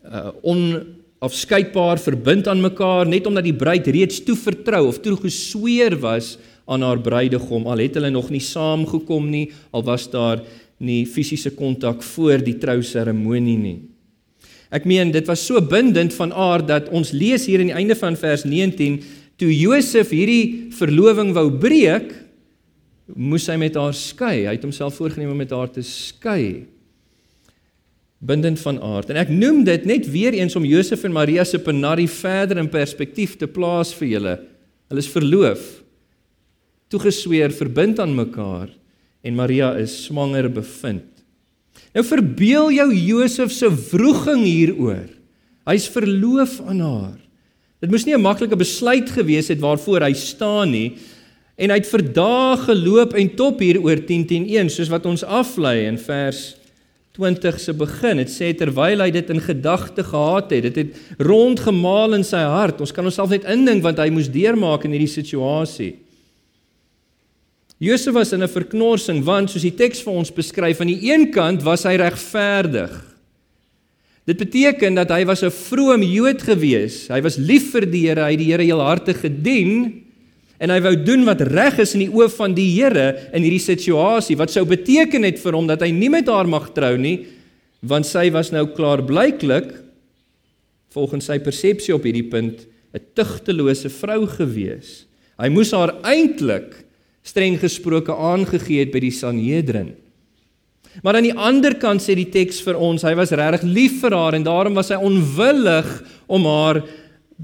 uh 0.00 0.80
onafskeidbaar 1.20 2.00
verbind 2.00 2.48
aan 2.48 2.62
mekaar 2.64 3.08
net 3.08 3.26
omdat 3.28 3.44
die 3.44 3.56
bruid 3.56 3.86
reeds 3.92 4.22
toevertrou 4.24 4.86
of 4.88 5.02
toegesweer 5.04 5.98
was 6.00 6.38
aan 6.64 6.80
haar 6.80 7.00
bruidegom 7.04 7.66
al 7.68 7.82
het 7.84 7.98
hulle 7.98 8.10
nog 8.10 8.30
nie 8.32 8.40
saamgekom 8.40 9.28
nie 9.28 9.50
al 9.70 9.84
was 9.84 10.08
daar 10.08 10.40
nie 10.80 11.04
fisiese 11.04 11.52
kontak 11.52 12.00
voor 12.14 12.40
die 12.40 12.56
trouseremonie 12.56 13.58
nie. 13.60 13.78
Ek 14.72 14.86
meen 14.88 15.10
dit 15.12 15.26
was 15.28 15.42
so 15.44 15.60
bindend 15.60 16.14
van 16.16 16.32
aard 16.32 16.70
dat 16.70 16.88
ons 16.88 17.12
lees 17.12 17.44
hier 17.50 17.60
aan 17.60 17.72
die 17.72 17.78
einde 17.82 17.98
van 17.98 18.16
vers 18.16 18.46
19 18.48 19.00
toe 19.36 19.50
Josef 19.52 20.14
hierdie 20.14 20.72
verloving 20.78 21.34
wou 21.36 21.50
breek 21.60 22.14
moes 23.12 23.48
hy 23.50 23.58
met 23.60 23.76
haar 23.76 23.92
skei. 23.92 24.46
Hy 24.46 24.54
het 24.54 24.64
homself 24.64 24.96
voorgenem 24.96 25.34
om 25.34 25.42
met 25.42 25.52
haar 25.52 25.68
te 25.74 25.84
skei. 25.84 26.64
Bindend 28.20 28.60
van 28.60 28.76
aard. 28.84 29.08
En 29.08 29.16
ek 29.16 29.30
noem 29.32 29.62
dit 29.64 29.86
net 29.88 30.08
weer 30.12 30.36
eens 30.36 30.56
om 30.58 30.66
Josef 30.68 31.06
en 31.08 31.14
Maria 31.16 31.44
se 31.48 31.58
penarie 31.58 32.08
verder 32.08 32.60
in 32.60 32.68
perspektief 32.68 33.38
te 33.40 33.48
plaas 33.48 33.94
vir 33.96 34.10
julle. 34.10 34.34
Hulle 34.92 35.00
is 35.00 35.08
verloof. 35.08 35.62
Toegesweer, 36.92 37.54
verbind 37.54 38.02
aan 38.02 38.12
mekaar 38.18 38.68
en 39.24 39.36
Maria 39.36 39.72
is 39.80 39.94
swanger 40.06 40.50
bevind. 40.52 41.06
Nou 41.94 42.04
verbeel 42.06 42.70
jou 42.76 42.88
Josef 42.92 43.52
se 43.56 43.70
wroging 43.70 44.44
hieroor. 44.44 45.08
Hy's 45.68 45.88
verloof 45.92 46.58
aan 46.68 46.84
haar. 46.84 47.18
Dit 47.80 47.90
moes 47.90 48.04
nie 48.04 48.14
'n 48.14 48.20
maklike 48.20 48.56
besluit 48.56 49.08
gewees 49.10 49.48
het 49.48 49.60
waarvoor 49.60 50.04
hy 50.04 50.12
staan 50.12 50.70
nie. 50.70 50.96
En 51.56 51.70
hy 51.70 51.76
het 51.76 51.86
vir 51.86 52.02
dae 52.12 52.56
geloop 52.56 53.14
en 53.14 53.36
top 53.36 53.60
hieroor 53.60 53.96
10:10:1 53.96 54.68
soos 54.68 54.88
wat 54.88 55.06
ons 55.06 55.24
aflei 55.24 55.86
in 55.86 55.98
vers 55.98 56.59
20 57.18 57.58
se 57.60 57.74
begin. 57.74 58.20
Dit 58.22 58.30
sê 58.30 58.52
terwyl 58.56 59.02
hy 59.02 59.10
dit 59.14 59.32
in 59.32 59.42
gedagte 59.42 60.04
gehad 60.06 60.52
het, 60.54 60.68
dit 60.68 60.76
het 60.76 61.18
rondgemaal 61.26 62.20
in 62.20 62.24
sy 62.26 62.42
hart. 62.46 62.80
Ons 62.80 62.94
kan 62.94 63.06
onsself 63.06 63.32
net 63.34 63.48
indink 63.50 63.82
wat 63.86 63.98
hy 63.98 64.10
moes 64.14 64.30
deurmaak 64.30 64.86
in 64.86 64.94
hierdie 64.94 65.10
situasie. 65.10 65.94
Josef 67.80 68.12
was 68.14 68.32
in 68.32 68.42
'n 68.42 68.48
verknorsing 68.48 69.24
want 69.24 69.50
soos 69.50 69.62
die 69.62 69.74
teks 69.74 70.02
vir 70.02 70.12
ons 70.12 70.30
beskryf, 70.30 70.80
aan 70.80 70.92
die 70.92 71.10
een 71.10 71.30
kant 71.32 71.62
was 71.62 71.84
hy 71.84 71.96
regverdig. 71.96 72.92
Dit 74.26 74.36
beteken 74.36 74.94
dat 74.94 75.08
hy 75.10 75.24
was 75.24 75.42
'n 75.42 75.50
vrome 75.50 76.04
Jood 76.04 76.42
gewees. 76.42 77.08
Hy 77.08 77.20
was 77.22 77.38
lief 77.38 77.72
vir 77.72 77.86
die 77.90 78.06
Here, 78.06 78.22
hy 78.22 78.30
het 78.30 78.38
die 78.38 78.52
Here 78.52 78.62
heel 78.62 78.80
hartig 78.80 79.20
gedien 79.20 80.04
en 80.60 80.72
hy 80.72 80.80
wou 80.84 80.94
doen 81.00 81.24
wat 81.24 81.42
reg 81.48 81.78
is 81.80 81.94
in 81.96 82.04
die 82.04 82.12
oë 82.12 82.28
van 82.36 82.54
die 82.56 82.68
Here 82.74 83.30
in 83.32 83.44
hierdie 83.46 83.62
situasie 83.62 84.36
wat 84.36 84.52
sou 84.52 84.66
beteken 84.68 85.24
het 85.24 85.40
vir 85.40 85.56
hom 85.56 85.70
dat 85.70 85.82
hy 85.84 85.90
nie 85.94 86.10
met 86.12 86.28
haar 86.28 86.48
mag 86.50 86.70
trou 86.76 86.96
nie 87.00 87.18
want 87.80 88.06
sy 88.06 88.28
was 88.34 88.52
nou 88.52 88.66
klaar 88.76 89.02
blyklik 89.08 89.72
volgens 90.92 91.30
sy 91.30 91.38
persepsie 91.40 91.94
op 91.96 92.04
hierdie 92.04 92.28
punt 92.28 92.66
'n 92.92 93.00
tugtelose 93.14 93.88
vrou 93.88 94.26
gewees. 94.26 95.06
Hy 95.38 95.48
moes 95.48 95.70
haar 95.72 95.94
eintlik 96.02 96.84
streng 97.22 97.58
gesproke 97.60 98.12
aangegee 98.12 98.80
het 98.80 98.92
by 98.92 99.00
die 99.00 99.14
Sanhedrin. 99.14 99.94
Maar 101.02 101.20
aan 101.20 101.28
die 101.28 101.36
ander 101.38 101.76
kant 101.78 102.02
sê 102.02 102.16
die 102.18 102.30
teks 102.32 102.60
vir 102.66 102.74
ons, 102.74 103.04
hy 103.06 103.14
was 103.14 103.30
regtig 103.30 103.62
lief 103.62 104.00
vir 104.02 104.16
haar 104.16 104.34
en 104.34 104.42
daarom 104.42 104.74
was 104.74 104.90
hy 104.90 104.98
onwillig 104.98 106.02
om 106.26 106.48
haar 106.50 106.82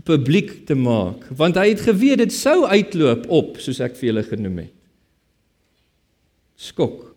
publiek 0.04 0.66
te 0.66 0.74
maak, 0.74 1.24
want 1.30 1.56
hy 1.56 1.70
het 1.70 1.80
geweet 1.86 2.18
dit 2.18 2.32
sou 2.34 2.64
uitloop 2.66 3.26
op, 3.32 3.56
soos 3.62 3.80
ek 3.80 3.96
vir 3.96 4.10
julle 4.10 4.24
genoem 4.26 4.58
het. 4.66 4.72
Skok, 6.56 7.14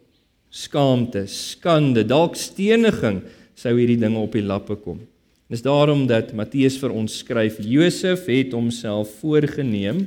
skaamte, 0.51 1.25
skande, 1.27 2.03
dalk 2.07 2.35
steniging 2.39 3.21
sou 3.59 3.73
hierdie 3.75 3.99
dinge 3.99 4.19
op 4.21 4.35
die 4.35 4.45
lappe 4.45 4.77
kom. 4.79 5.01
Dis 5.49 5.63
daarom 5.65 6.05
dat 6.07 6.33
Matteus 6.37 6.77
vir 6.79 6.93
ons 6.93 7.19
skryf 7.23 7.57
Josef 7.65 8.27
het 8.29 8.53
homself 8.53 9.15
voorgenem 9.19 10.03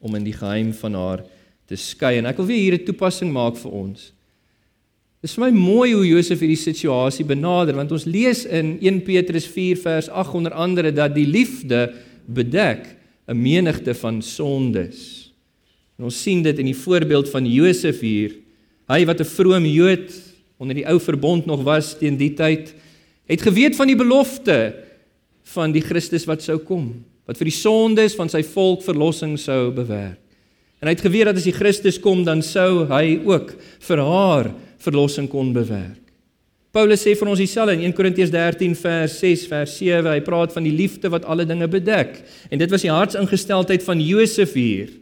om 0.00 0.16
in 0.18 0.26
die 0.26 0.34
geheim 0.34 0.72
van 0.74 0.96
haar 0.98 1.22
te 1.70 1.78
skei 1.78 2.16
en 2.18 2.26
ek 2.26 2.40
wil 2.40 2.48
weer 2.50 2.64
hier 2.64 2.78
'n 2.80 2.84
toepassing 2.88 3.30
maak 3.32 3.56
vir 3.56 3.70
ons. 3.70 4.12
Dis 5.20 5.34
vir 5.36 5.50
my 5.50 5.50
mooi 5.52 5.90
hoe 5.92 6.06
Josef 6.08 6.40
hierdie 6.40 6.56
situasie 6.56 7.26
benader 7.28 7.76
want 7.76 7.90
ons 7.92 8.06
lees 8.08 8.46
in 8.48 8.78
1 8.80 9.02
Petrus 9.04 9.44
4 9.52 9.80
vers 9.82 10.08
8 10.08 10.38
onder 10.38 10.54
andere 10.56 10.92
dat 10.96 11.12
die 11.12 11.26
liefde 11.28 11.90
bedek 12.24 12.96
'n 13.28 13.36
menigte 13.36 13.94
van 13.94 14.22
sondes. 14.22 15.30
En 15.98 16.04
ons 16.08 16.22
sien 16.22 16.42
dit 16.42 16.58
in 16.58 16.66
die 16.66 16.82
voorbeeld 16.86 17.28
van 17.28 17.44
Josef 17.44 18.00
hier. 18.00 18.32
Hy 18.88 19.04
wat 19.04 19.20
'n 19.20 19.24
vrome 19.24 19.72
Jood 19.72 20.10
onder 20.58 20.74
die 20.74 20.88
ou 20.88 20.98
verbond 20.98 21.46
nog 21.46 21.62
was 21.62 21.98
teen 21.98 22.16
die 22.16 22.34
tyd, 22.34 22.74
het 23.26 23.42
geweet 23.42 23.76
van 23.76 23.86
die 23.86 23.96
belofte 23.96 24.74
van 25.42 25.72
die 25.72 25.82
Christus 25.82 26.24
wat 26.24 26.42
sou 26.42 26.58
kom 26.58 27.04
wat 27.26 27.38
vir 27.38 27.44
die 27.44 27.60
sondes 27.60 28.16
van 28.18 28.28
sy 28.28 28.42
volk 28.42 28.82
verlossing 28.82 29.38
sou 29.38 29.70
bewerk. 29.70 30.29
En 30.80 30.88
hy 30.88 30.94
het 30.96 31.04
geweet 31.04 31.28
dat 31.28 31.40
as 31.40 31.48
die 31.48 31.56
Christus 31.56 32.00
kom, 32.00 32.24
dan 32.24 32.40
sou 32.44 32.86
hy 32.88 33.20
ook 33.28 33.52
vir 33.84 34.04
haar 34.04 34.52
verlossing 34.80 35.28
kon 35.28 35.52
bewerk. 35.52 35.98
Paulus 36.70 37.02
sê 37.02 37.16
vir 37.18 37.28
ons 37.32 37.40
dieselfde 37.40 37.74
in 37.74 37.88
1 37.88 37.96
Korintiërs 37.98 38.30
13 38.30 38.76
vers 38.78 39.16
6 39.18 39.48
vers 39.50 39.72
7. 39.80 40.06
Hy 40.06 40.20
praat 40.22 40.54
van 40.54 40.64
die 40.64 40.74
liefde 40.74 41.10
wat 41.10 41.26
alle 41.26 41.44
dinge 41.48 41.66
bedek. 41.68 42.20
En 42.48 42.62
dit 42.62 42.70
was 42.70 42.86
die 42.86 42.92
hartsingesteldheid 42.94 43.82
van 43.84 44.02
Josef 44.02 44.54
hier 44.54 44.92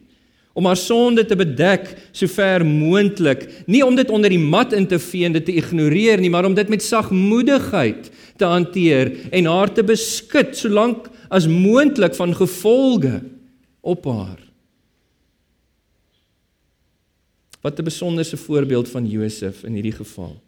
om 0.59 0.67
haar 0.67 0.79
sonde 0.81 1.23
te 1.23 1.37
bedek 1.39 1.85
sover 2.11 2.65
moontlik, 2.67 3.45
nie 3.71 3.85
om 3.87 3.95
dit 3.95 4.09
onder 4.11 4.33
die 4.33 4.43
mat 4.43 4.73
in 4.75 4.89
te 4.91 4.99
vee 4.99 5.29
en 5.29 5.37
dit 5.37 5.45
te 5.47 5.55
ignoreer 5.61 6.19
nie, 6.19 6.33
maar 6.35 6.49
om 6.49 6.57
dit 6.57 6.73
met 6.73 6.83
sagmoedigheid 6.83 8.09
te 8.41 8.49
hanteer 8.49 9.13
en 9.31 9.47
haar 9.47 9.71
te 9.71 9.85
beskud 9.87 10.57
solank 10.59 11.07
as 11.31 11.47
moontlik 11.47 12.17
van 12.19 12.35
gevolge 12.35 13.21
op 13.87 14.11
haar. 14.11 14.48
Wat 17.69 17.79
'n 17.79 17.85
besonderse 17.85 18.37
voorbeeld 18.37 18.89
van 18.89 19.07
Josef 19.07 19.65
in 19.65 19.73
hierdie 19.73 19.93
geval. 19.93 20.41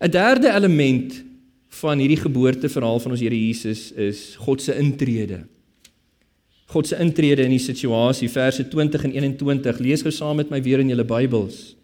'n 0.00 0.10
Derde 0.10 0.48
element 0.52 1.24
van 1.68 1.98
hierdie 1.98 2.16
geboorteverhaal 2.16 3.00
van 3.00 3.10
ons 3.10 3.20
Here 3.20 3.46
Jesus 3.46 3.92
is 3.92 4.34
God 4.38 4.62
se 4.62 4.76
intrede. 4.76 5.44
God 6.66 6.86
se 6.86 6.96
intrede 6.98 7.42
in 7.42 7.50
die 7.50 7.62
situasie 7.62 8.30
verse 8.30 8.68
20 8.68 9.04
en 9.04 9.12
21 9.12 9.78
lees 9.78 10.02
gou 10.02 10.10
saam 10.10 10.36
met 10.36 10.50
my 10.50 10.62
weer 10.62 10.80
in 10.80 10.88
julle 10.88 11.04
Bybels. 11.04 11.76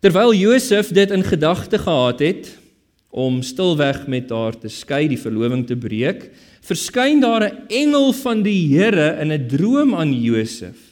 Terwyl 0.00 0.34
Josef 0.34 0.92
dit 0.92 1.10
in 1.10 1.24
gedagte 1.24 1.78
gehad 1.78 2.18
het, 2.18 2.58
om 3.10 3.42
stilweg 3.42 4.06
met 4.06 4.30
haar 4.30 4.58
te 4.58 4.68
skei, 4.68 5.08
die 5.08 5.18
verloving 5.18 5.66
te 5.66 5.76
breek, 5.76 6.30
verskyn 6.60 7.20
daar 7.20 7.48
'n 7.48 7.66
engel 7.68 8.12
van 8.12 8.42
die 8.42 8.76
Here 8.76 9.16
in 9.20 9.32
'n 9.32 9.48
droom 9.48 9.94
aan 9.94 10.12
Josef 10.12 10.85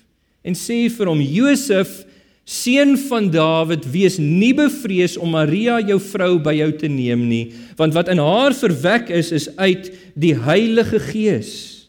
en 0.44 0.56
sê 0.56 0.86
vir 0.92 1.10
hom: 1.10 1.20
"Josef, 1.20 2.04
seun 2.44 2.96
van 3.08 3.30
Dawid, 3.32 3.86
wees 3.88 4.18
nie 4.18 4.52
bevrees 4.52 5.16
om 5.16 5.32
Maria 5.32 5.80
jou 5.80 5.98
vrou 5.98 6.38
by 6.38 6.52
jou 6.58 6.70
te 6.76 6.88
neem 6.88 7.28
nie, 7.28 7.52
want 7.78 7.94
wat 7.96 8.10
in 8.12 8.20
haar 8.20 8.52
verwek 8.52 9.10
is, 9.10 9.32
is 9.32 9.48
uit 9.56 9.90
die 10.14 10.34
Heilige 10.36 11.00
Gees. 11.00 11.88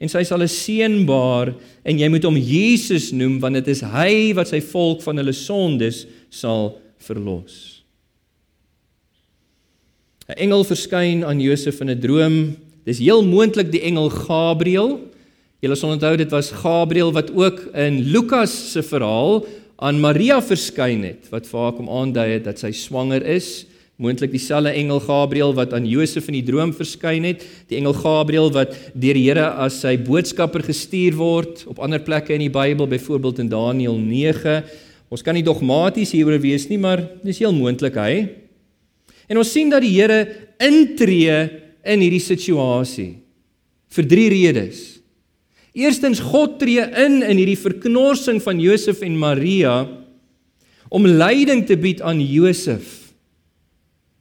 En 0.00 0.08
sy 0.08 0.22
sal 0.22 0.42
'n 0.42 0.48
seun 0.48 1.06
baar 1.06 1.54
en 1.84 1.98
jy 1.98 2.08
moet 2.08 2.24
hom 2.24 2.36
Jesus 2.36 3.12
noem, 3.12 3.40
want 3.40 3.54
dit 3.54 3.68
is 3.68 3.80
hy 3.80 4.32
wat 4.34 4.48
sy 4.48 4.60
volk 4.60 5.02
van 5.02 5.16
hulle 5.16 5.32
sondes 5.32 6.06
sal 6.30 6.78
verlos." 6.98 7.74
'n 10.28 10.40
engel 10.40 10.64
verskyn 10.64 11.24
aan 11.24 11.40
Josef 11.40 11.80
in 11.80 11.90
'n 11.90 12.00
droom. 12.00 12.56
Dis 12.84 12.98
heel 12.98 13.24
moontlik 13.24 13.70
die 13.72 13.80
engel 13.80 14.08
Gabriël. 14.10 15.00
Julle 15.64 15.78
sal 15.80 15.94
onthou 15.94 16.12
dit 16.20 16.28
was 16.28 16.50
Gabriël 16.52 17.08
wat 17.16 17.30
ook 17.32 17.62
in 17.80 18.02
Lukas 18.12 18.52
se 18.74 18.82
verhaal 18.84 19.38
aan 19.80 19.96
Maria 19.96 20.36
verskyn 20.44 21.06
het 21.06 21.30
wat 21.32 21.46
vir 21.48 21.62
haar 21.62 21.72
kom 21.72 21.86
aandui 21.88 22.26
het 22.34 22.42
dat 22.44 22.58
sy 22.60 22.68
swanger 22.76 23.24
is. 23.24 23.62
Moontlik 23.96 24.34
dieselfde 24.34 24.74
engel 24.76 24.98
Gabriël 25.00 25.54
wat 25.56 25.72
aan 25.72 25.86
Josef 25.88 26.26
in 26.28 26.36
die 26.36 26.44
droom 26.44 26.74
verskyn 26.76 27.24
het, 27.24 27.46
die 27.72 27.78
engel 27.78 27.96
Gabriël 27.96 28.52
wat 28.52 28.74
deur 28.92 29.16
die 29.16 29.22
Here 29.24 29.46
as 29.64 29.78
sy 29.80 29.94
boodskapper 29.96 30.66
gestuur 30.66 31.16
word 31.16 31.62
op 31.70 31.80
ander 31.80 32.02
plekke 32.04 32.34
in 32.36 32.44
die 32.44 32.52
Bybel, 32.52 32.90
byvoorbeeld 32.90 33.40
in 33.46 33.48
Daniël 33.48 33.96
9. 33.96 34.58
Ons 35.08 35.24
kan 35.24 35.32
nie 35.38 35.46
dogmaties 35.46 36.12
hieroor 36.12 36.42
wees 36.42 36.66
nie, 36.68 36.80
maar 36.82 37.06
dis 37.24 37.40
heel 37.40 37.56
moontlik 37.56 37.96
hy. 37.96 38.26
En 39.32 39.40
ons 39.40 39.54
sien 39.56 39.72
dat 39.72 39.80
die 39.80 39.94
Here 39.96 40.26
intree 40.60 41.38
in 41.88 42.04
hierdie 42.04 42.20
situasie 42.20 43.14
vir 43.96 44.10
drie 44.12 44.28
redes. 44.34 45.00
Eerstens 45.74 46.20
God 46.22 46.60
tree 46.60 46.78
in 46.78 47.18
in 47.26 47.40
hierdie 47.40 47.58
verknorsing 47.58 48.38
van 48.42 48.60
Josef 48.62 49.02
en 49.02 49.18
Maria 49.18 49.74
om 50.94 51.06
leiding 51.06 51.64
te 51.66 51.74
bied 51.74 52.02
aan 52.06 52.20
Josef. 52.22 53.10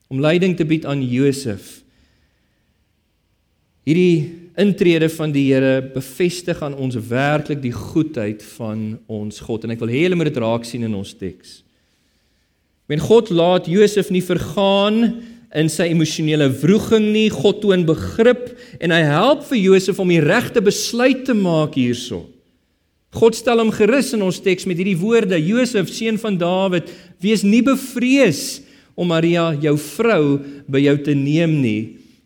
Om 0.09 0.21
leiding 0.21 0.57
te 0.57 0.65
bied 0.65 0.87
aan 0.89 1.03
Josef. 1.05 1.83
Hierdie 3.85 4.49
intrede 4.57 5.09
van 5.13 5.33
die 5.33 5.45
Here 5.51 5.81
bevestig 5.93 6.61
aan 6.65 6.73
ons 6.73 6.97
werklik 7.09 7.61
die 7.61 7.73
goedheid 7.73 8.41
van 8.55 8.97
ons 9.05 9.41
God 9.45 9.65
en 9.65 9.73
ek 9.75 9.81
wil 9.81 9.93
hê 9.93 10.05
julle 10.05 10.17
moet 10.17 10.29
dit 10.29 10.41
raak 10.41 10.65
sien 10.65 10.85
in 10.85 10.97
ons 10.97 11.13
teks. 11.17 11.61
Men 12.89 13.01
God 13.01 13.29
laat 13.33 13.69
Josef 13.69 14.09
nie 14.13 14.23
vergaan 14.25 15.21
in 15.53 15.69
sy 15.69 15.87
emosionele 15.93 16.49
wroging 16.61 17.11
nie. 17.13 17.29
God 17.33 17.61
toon 17.61 17.85
begrip 17.87 18.51
en 18.81 18.93
hy 18.93 19.01
help 19.05 19.45
vir 19.49 19.61
Josef 19.61 19.99
om 20.01 20.09
die 20.09 20.21
regte 20.23 20.63
besluit 20.65 21.25
te 21.27 21.35
maak 21.37 21.77
hierso. 21.77 22.25
God 23.13 23.37
stel 23.37 23.61
hom 23.61 23.69
gerus 23.73 24.11
in 24.17 24.25
ons 24.25 24.41
teks 24.41 24.65
met 24.69 24.79
hierdie 24.79 24.97
woorde: 24.97 25.37
Josef, 25.37 25.91
seun 25.93 26.17
van 26.21 26.37
Dawid, 26.41 26.89
wees 27.21 27.45
nie 27.45 27.61
bevrees 27.65 28.63
om 28.97 29.09
Maria, 29.09 29.51
jou 29.61 29.75
vrou, 29.77 30.39
by 30.69 30.81
jou 30.83 30.95
te 31.05 31.13
neem 31.17 31.55
nie, 31.61 31.81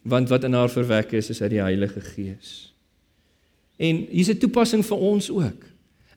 want 0.07 0.31
wat 0.31 0.47
in 0.47 0.55
haar 0.55 0.71
verwek 0.71 1.13
is, 1.19 1.29
is 1.31 1.41
uit 1.43 1.53
die 1.55 1.63
Heilige 1.63 2.03
Gees. 2.03 2.71
En 3.79 4.07
hier's 4.09 4.31
'n 4.31 4.39
toepassing 4.39 4.83
vir 4.83 4.97
ons 4.97 5.29
ook. 5.29 5.59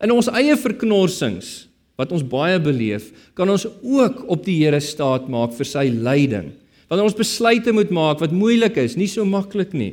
In 0.01 0.11
ons 0.11 0.29
eie 0.29 0.57
verknorsings 0.57 1.69
wat 1.99 2.13
ons 2.13 2.25
baie 2.25 2.59
beleef, 2.59 3.13
kan 3.35 3.51
ons 3.51 3.67
ook 3.67 4.25
op 4.31 4.45
die 4.45 4.65
Here 4.65 4.81
staat 4.81 5.29
maak 5.29 5.53
vir 5.53 5.67
sy 5.67 5.91
leiding. 5.93 6.53
Wanneer 6.91 7.07
ons 7.07 7.19
besluite 7.19 7.73
moet 7.73 7.93
maak 7.95 8.19
wat 8.19 8.35
moeilik 8.35 8.81
is, 8.83 8.97
nie 8.99 9.07
so 9.09 9.23
maklik 9.29 9.77
nie. 9.79 9.93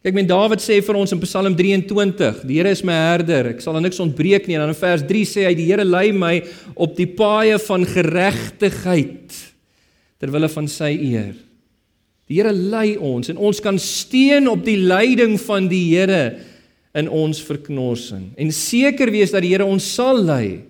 Kyk, 0.00 0.14
men 0.16 0.28
Dawid 0.30 0.62
sê 0.64 0.78
vir 0.80 0.96
ons 0.96 1.10
in 1.12 1.20
Psalm 1.26 1.52
23, 1.58 2.44
die 2.48 2.56
Here 2.60 2.70
is 2.72 2.80
my 2.86 2.94
herder, 2.94 3.50
ek 3.50 3.60
sal 3.60 3.76
aan 3.76 3.84
niks 3.84 4.00
ontbreek 4.00 4.46
nie. 4.48 4.56
En 4.56 4.64
dan 4.64 4.72
in 4.72 4.78
vers 4.78 5.02
3 5.04 5.26
sê 5.28 5.44
hy 5.44 5.52
die 5.58 5.66
Here 5.68 5.84
lei 5.84 6.06
my 6.16 6.38
op 6.72 6.94
die 6.96 7.08
paaie 7.18 7.58
van 7.66 7.84
geregtigheid 7.84 9.34
ter 10.20 10.32
wille 10.32 10.48
van 10.52 10.70
sy 10.70 10.94
eer. 10.94 11.34
Die 12.30 12.38
Here 12.38 12.54
lei 12.54 12.94
ons 12.96 13.32
en 13.32 13.40
ons 13.42 13.60
kan 13.60 13.76
steun 13.82 14.46
op 14.48 14.62
die 14.64 14.78
leiding 14.78 15.34
van 15.42 15.66
die 15.68 15.82
Here 15.90 16.22
in 16.96 17.10
ons 17.10 17.42
verknorsing 17.42 18.30
en 18.38 18.52
seker 18.54 19.10
wees 19.10 19.34
dat 19.34 19.44
die 19.44 19.50
Here 19.52 19.66
ons 19.66 19.84
sal 19.98 20.18
lei 20.22 20.62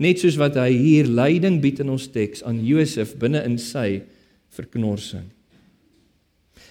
net 0.00 0.20
soos 0.20 0.36
wat 0.40 0.58
hy 0.60 0.70
hier 0.76 1.08
leiding 1.08 1.58
bied 1.64 1.80
in 1.80 1.90
ons 1.92 2.06
teks 2.12 2.44
aan 2.44 2.60
Josef 2.64 3.16
binne 3.20 3.42
in 3.48 3.56
sy 3.60 4.02
verknorsing. 4.56 5.28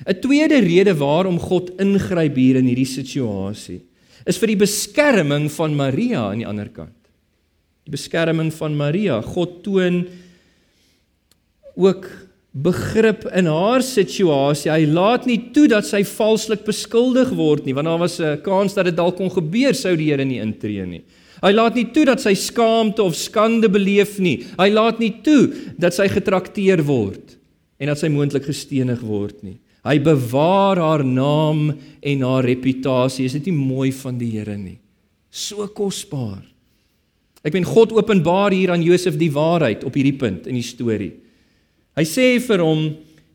'n 0.04 0.20
Tweede 0.20 0.60
rede 0.60 0.94
waarom 0.98 1.40
God 1.40 1.72
ingryp 1.80 2.36
hier 2.36 2.60
in 2.60 2.68
hierdie 2.68 2.90
situasie 2.90 3.82
is 4.26 4.40
vir 4.42 4.56
die 4.56 4.62
beskerming 4.66 5.48
van 5.54 5.76
Maria 5.78 6.26
aan 6.32 6.42
die 6.42 6.50
ander 6.50 6.70
kant. 6.74 6.98
Die 7.86 7.94
beskerming 7.94 8.50
van 8.58 8.76
Maria. 8.76 9.20
God 9.22 9.62
toon 9.64 10.06
ook 11.78 12.08
begrip 12.56 13.28
in 13.36 13.50
haar 13.52 13.84
situasie. 13.86 14.72
Hy 14.72 14.88
laat 14.90 15.28
nie 15.30 15.38
toe 15.54 15.68
dat 15.70 15.86
sy 15.86 16.02
valslik 16.08 16.64
beskuldig 16.66 17.34
word 17.36 17.68
nie, 17.68 17.76
want 17.76 17.86
daar 17.86 18.02
was 18.02 18.20
'n 18.20 18.42
kans 18.42 18.74
dat 18.74 18.86
dit 18.86 18.96
dalk 18.96 19.18
kon 19.18 19.30
gebeur 19.30 19.76
sou 19.76 19.96
die 19.96 20.10
Here 20.10 20.26
nie 20.26 20.40
intree 20.40 20.86
nie. 20.86 21.04
Hy 21.44 21.52
laat 21.52 21.76
nie 21.76 21.92
toe 21.92 22.06
dat 22.06 22.22
sy 22.22 22.34
skaamte 22.34 23.04
of 23.04 23.14
skande 23.14 23.70
beleef 23.70 24.20
nie. 24.20 24.46
Hy 24.58 24.70
laat 24.70 25.00
nie 25.00 25.22
toe 25.22 25.54
dat 25.78 25.94
sy 25.94 26.08
getrakteer 26.08 26.82
word 26.82 27.35
en 27.80 27.92
dat 27.92 28.00
sy 28.00 28.10
moontlik 28.12 28.48
gestenig 28.48 29.02
word 29.06 29.42
nie. 29.44 29.58
Hy 29.86 30.00
bewaar 30.02 30.80
haar 30.82 31.04
naam 31.06 31.68
en 32.02 32.26
haar 32.26 32.48
reputasie. 32.48 33.28
Is 33.28 33.36
dit 33.38 33.52
nie 33.52 33.58
mooi 33.58 33.92
van 33.94 34.18
die 34.18 34.32
Here 34.34 34.56
nie? 34.58 34.80
So 35.30 35.68
kosbaar. 35.70 36.42
Ek 37.46 37.54
meen 37.54 37.68
God 37.68 37.94
openbaar 37.94 38.56
hier 38.56 38.74
aan 38.74 38.82
Josef 38.82 39.20
die 39.22 39.30
waarheid 39.34 39.84
op 39.86 39.94
hierdie 39.94 40.18
punt 40.18 40.48
in 40.50 40.58
die 40.58 40.66
storie. 40.66 41.14
Hy 41.96 42.06
sê 42.10 42.32
vir 42.42 42.64
hom 42.66 42.88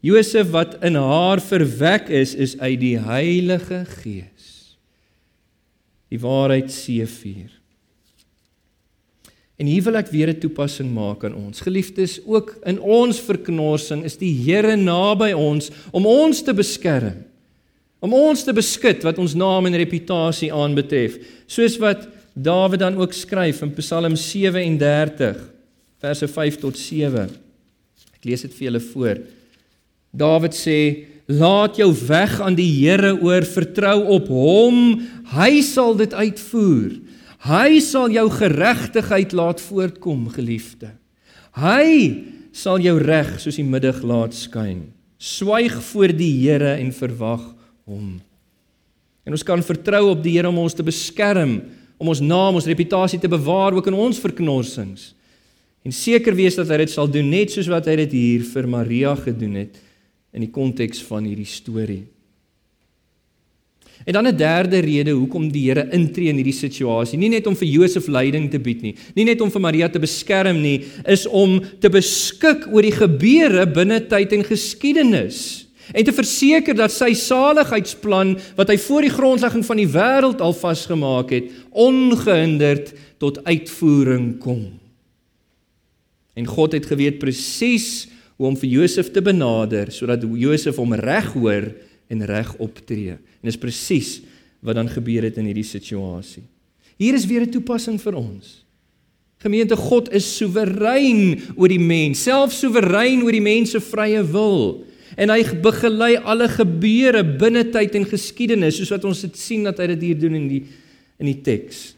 Josef 0.02 0.50
wat 0.50 0.78
in 0.84 0.96
haar 0.98 1.42
verwek 1.44 2.10
is 2.10 2.34
is 2.34 2.56
uit 2.58 2.80
die 2.80 2.96
Heilige 2.98 3.84
Gees. 4.00 4.74
Die 6.10 6.18
waarheid 6.18 6.72
seëvier. 6.74 7.59
En 9.60 9.68
hier 9.68 9.84
wil 9.84 9.98
ek 10.00 10.08
weer 10.08 10.30
'n 10.32 10.40
toepassing 10.40 10.88
maak 10.88 11.24
aan 11.24 11.34
ons. 11.34 11.60
Geliefdes, 11.60 12.20
ook 12.24 12.56
in 12.64 12.80
ons 12.80 13.20
verknorsing 13.20 14.04
is 14.04 14.16
die 14.16 14.32
Here 14.32 14.76
naby 14.76 15.32
ons 15.32 15.70
om 15.92 16.06
ons 16.06 16.42
te 16.42 16.54
beskerm. 16.54 17.24
Om 18.00 18.14
ons 18.14 18.44
te 18.44 18.52
beskud 18.52 19.02
wat 19.02 19.18
ons 19.18 19.34
naam 19.34 19.66
en 19.66 19.76
reputasie 19.76 20.52
aanbetref, 20.52 21.18
soos 21.46 21.76
wat 21.78 22.08
Dawid 22.34 22.78
dan 22.78 22.96
ook 22.96 23.12
skryf 23.12 23.60
in 23.62 23.74
Psalm 23.74 24.16
37 24.16 25.36
verse 26.00 26.28
5 26.28 26.56
tot 26.62 26.78
7. 26.78 27.28
Ek 28.16 28.24
lees 28.24 28.42
dit 28.46 28.54
vir 28.54 28.70
julle 28.70 28.80
voor. 28.80 29.20
Dawid 30.16 30.54
sê: 30.56 31.06
"Laat 31.26 31.76
jou 31.76 31.92
weg 32.08 32.40
aan 32.40 32.54
die 32.54 32.70
Here 32.70 33.12
oor, 33.20 33.42
vertrou 33.42 34.06
op 34.06 34.28
Hom, 34.28 35.00
hy 35.36 35.60
sal 35.60 35.94
dit 35.94 36.14
uitvoer." 36.14 37.09
Hy 37.40 37.80
sal 37.80 38.12
jou 38.12 38.26
geregtigheid 38.34 39.32
laat 39.32 39.62
voortkom, 39.64 40.26
geliefde. 40.34 40.92
Hy 41.56 41.86
sal 42.52 42.82
jou 42.84 42.98
reg 43.00 43.38
soos 43.40 43.56
die 43.56 43.64
middag 43.64 44.02
laat 44.04 44.36
skyn. 44.36 44.90
Swyg 45.20 45.78
voor 45.90 46.12
die 46.16 46.32
Here 46.42 46.74
en 46.76 46.92
verwag 46.92 47.42
hom. 47.88 48.18
En 49.24 49.36
ons 49.36 49.44
kan 49.46 49.62
vertrou 49.64 50.10
op 50.12 50.20
die 50.24 50.34
Here 50.36 50.50
om 50.52 50.60
ons 50.60 50.76
te 50.76 50.84
beskerm, 50.84 51.62
om 52.00 52.12
ons 52.12 52.20
naam, 52.20 52.56
ons 52.60 52.68
reputasie 52.68 53.20
te 53.20 53.28
bewaar 53.28 53.76
ook 53.76 53.88
in 53.88 53.96
ons 53.96 54.20
verknorsings. 54.20 55.10
En 55.84 55.96
seker 55.96 56.36
wees 56.36 56.58
dat 56.60 56.68
hy 56.68 56.82
dit 56.82 56.92
sal 56.92 57.08
doen 57.08 57.28
net 57.32 57.52
soos 57.52 57.68
wat 57.72 57.88
hy 57.88 57.96
dit 58.02 58.16
hier 58.18 58.44
vir 58.52 58.68
Maria 58.68 59.14
gedoen 59.16 59.62
het 59.62 59.80
in 60.36 60.44
die 60.44 60.52
konteks 60.52 61.00
van 61.08 61.24
hierdie 61.24 61.48
storie. 61.48 62.04
En 64.04 64.12
dan 64.12 64.26
'n 64.26 64.36
derde 64.36 64.78
rede 64.78 65.10
hoekom 65.10 65.50
die 65.52 65.68
Here 65.68 65.88
intree 65.92 66.28
in 66.28 66.36
hierdie 66.36 66.52
situasie, 66.52 67.18
nie 67.18 67.28
net 67.28 67.46
om 67.46 67.56
vir 67.56 67.68
Josef 67.68 68.06
leiding 68.06 68.50
te 68.50 68.58
bied 68.58 68.82
nie, 68.82 68.94
nie 69.14 69.24
net 69.24 69.40
om 69.40 69.50
vir 69.50 69.60
Maria 69.60 69.88
te 69.88 69.98
beskerm 69.98 70.62
nie, 70.62 70.84
is 71.06 71.26
om 71.26 71.60
te 71.80 71.88
beskik 71.88 72.66
oor 72.72 72.82
die 72.82 72.96
gebeure 72.96 73.66
binne 73.66 74.00
tyd 74.00 74.32
en 74.32 74.44
geskiedenis 74.44 75.66
en 75.92 76.04
te 76.04 76.12
verseker 76.14 76.76
dat 76.76 76.92
sy 76.92 77.12
saligheidsplan 77.18 78.36
wat 78.58 78.70
hy 78.70 78.76
voor 78.78 79.06
die 79.06 79.14
grondlegging 79.14 79.64
van 79.66 79.80
die 79.80 79.88
wêreld 79.90 80.40
al 80.40 80.54
vasgemaak 80.54 81.30
het, 81.34 81.50
ongehinderd 81.70 82.92
tot 83.18 83.44
uitvoering 83.44 84.38
kom. 84.38 84.80
En 86.38 86.46
God 86.46 86.72
het 86.72 86.86
geweet 86.86 87.18
presies 87.18 88.08
hoe 88.38 88.48
om 88.48 88.56
vir 88.56 88.70
Josef 88.70 89.10
te 89.12 89.22
benader 89.22 89.90
sodat 89.92 90.22
Josef 90.24 90.78
hom 90.80 90.94
reg 90.96 91.32
hoor 91.34 91.66
en 92.10 92.24
reg 92.26 92.50
optree. 92.58 93.16
En 93.40 93.48
dis 93.48 93.60
presies 93.60 94.18
wat 94.60 94.76
dan 94.76 94.90
gebeur 94.90 95.24
het 95.28 95.38
in 95.40 95.48
hierdie 95.48 95.66
situasie. 95.66 96.44
Hier 97.00 97.16
is 97.16 97.26
weer 97.26 97.46
'n 97.46 97.50
toepassing 97.50 98.00
vir 98.00 98.14
ons. 98.14 98.64
Gemeente 99.40 99.76
God 99.76 100.12
is 100.12 100.36
soewerein 100.36 101.40
oor 101.56 101.68
die 101.68 101.80
mens, 101.80 102.22
self 102.22 102.52
soewerein 102.52 103.22
oor 103.22 103.32
die 103.32 103.40
mens 103.40 103.70
se 103.70 103.80
vrye 103.80 104.20
wil. 104.22 104.84
En 105.16 105.30
hy 105.32 105.40
begelei 105.62 106.16
alle 106.16 106.48
gebeure 106.48 107.24
binne 107.24 107.64
tyd 107.72 107.94
en 107.94 108.04
geskiedenis 108.04 108.76
soos 108.76 108.90
wat 108.90 109.04
ons 109.04 109.20
dit 109.20 109.36
sien 109.36 109.64
dat 109.64 109.78
hy 109.78 109.86
dit 109.94 110.02
hier 110.02 110.18
doen 110.18 110.34
in 110.34 110.48
die 110.48 110.64
in 111.20 111.26
die 111.26 111.40
teks 111.44 111.94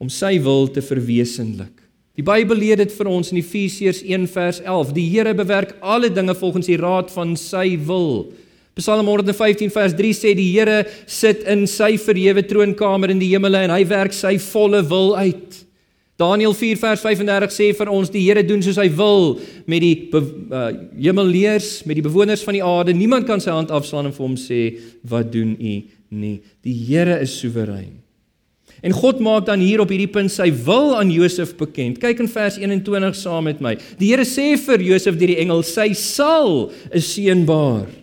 om 0.00 0.08
sy 0.08 0.38
wil 0.42 0.66
te 0.72 0.82
verwesenlik. 0.82 1.82
Die 2.18 2.24
Bybel 2.24 2.58
leer 2.58 2.80
dit 2.82 2.92
vir 2.92 3.08
ons 3.08 3.30
in 3.32 3.38
Efesiërs 3.40 4.02
1 4.04 4.26
vers 4.34 4.60
11. 4.60 4.92
Die 4.96 5.04
Here 5.08 5.32
bewerk 5.36 5.76
alle 5.80 6.10
dinge 6.12 6.34
volgens 6.36 6.68
die 6.68 6.76
raad 6.80 7.12
van 7.14 7.36
sy 7.40 7.78
wil. 7.86 8.32
Psalm 8.78 9.04
115 9.06 9.68
vers 9.72 9.92
3 9.92 10.14
sê 10.16 10.32
die 10.36 10.48
Here 10.54 10.86
sit 11.06 11.44
in 11.44 11.66
sy 11.68 11.98
verhewe 12.00 12.44
troonkamer 12.48 13.12
in 13.12 13.20
die 13.20 13.28
hemele 13.34 13.66
en 13.66 13.74
hy 13.74 13.82
werk 13.90 14.16
sy 14.16 14.38
volle 14.40 14.80
wil 14.88 15.12
uit. 15.18 15.58
Daniël 16.20 16.54
4 16.56 16.78
vers 16.80 17.02
35 17.04 17.52
sê 17.52 17.70
vir 17.76 17.90
ons 17.92 18.10
die 18.12 18.22
Here 18.24 18.44
doen 18.46 18.62
soos 18.64 18.80
hy 18.80 18.88
wil 18.96 19.34
met 19.68 19.84
die 19.84 20.08
uh, 20.12 20.68
hemelleers, 20.96 21.82
met 21.88 21.98
die 21.98 22.04
bewoners 22.04 22.44
van 22.46 22.56
die 22.56 22.64
aarde. 22.64 22.94
Niemand 22.96 23.28
kan 23.28 23.42
sy 23.42 23.52
hand 23.52 23.72
afslaan 23.74 24.08
en 24.08 24.16
vir 24.16 24.24
hom 24.24 24.38
sê 24.40 24.62
wat 25.08 25.32
doen 25.34 25.52
u 25.58 25.74
nie. 26.12 26.36
Die 26.64 26.76
Here 26.86 27.18
is 27.20 27.34
soewerein. 27.40 27.98
En 28.82 28.94
God 28.96 29.20
maak 29.22 29.44
dan 29.46 29.60
hier 29.62 29.82
op 29.84 29.92
hierdie 29.92 30.10
punt 30.10 30.32
sy 30.32 30.48
wil 30.64 30.96
aan 30.98 31.12
Josef 31.12 31.52
bekend. 31.58 32.00
Kyk 32.02 32.24
in 32.24 32.30
vers 32.30 32.56
21 32.58 33.18
saam 33.18 33.46
met 33.46 33.60
my. 33.62 33.76
Die 34.00 34.10
Here 34.14 34.24
sê 34.26 34.54
vir 34.58 34.82
Josef 34.88 35.18
deur 35.20 35.34
die 35.34 35.42
engel: 35.44 35.60
"Sy 35.62 35.92
sal 35.92 36.72
'n 36.90 37.00
seun 37.00 37.44
baar." 37.46 38.01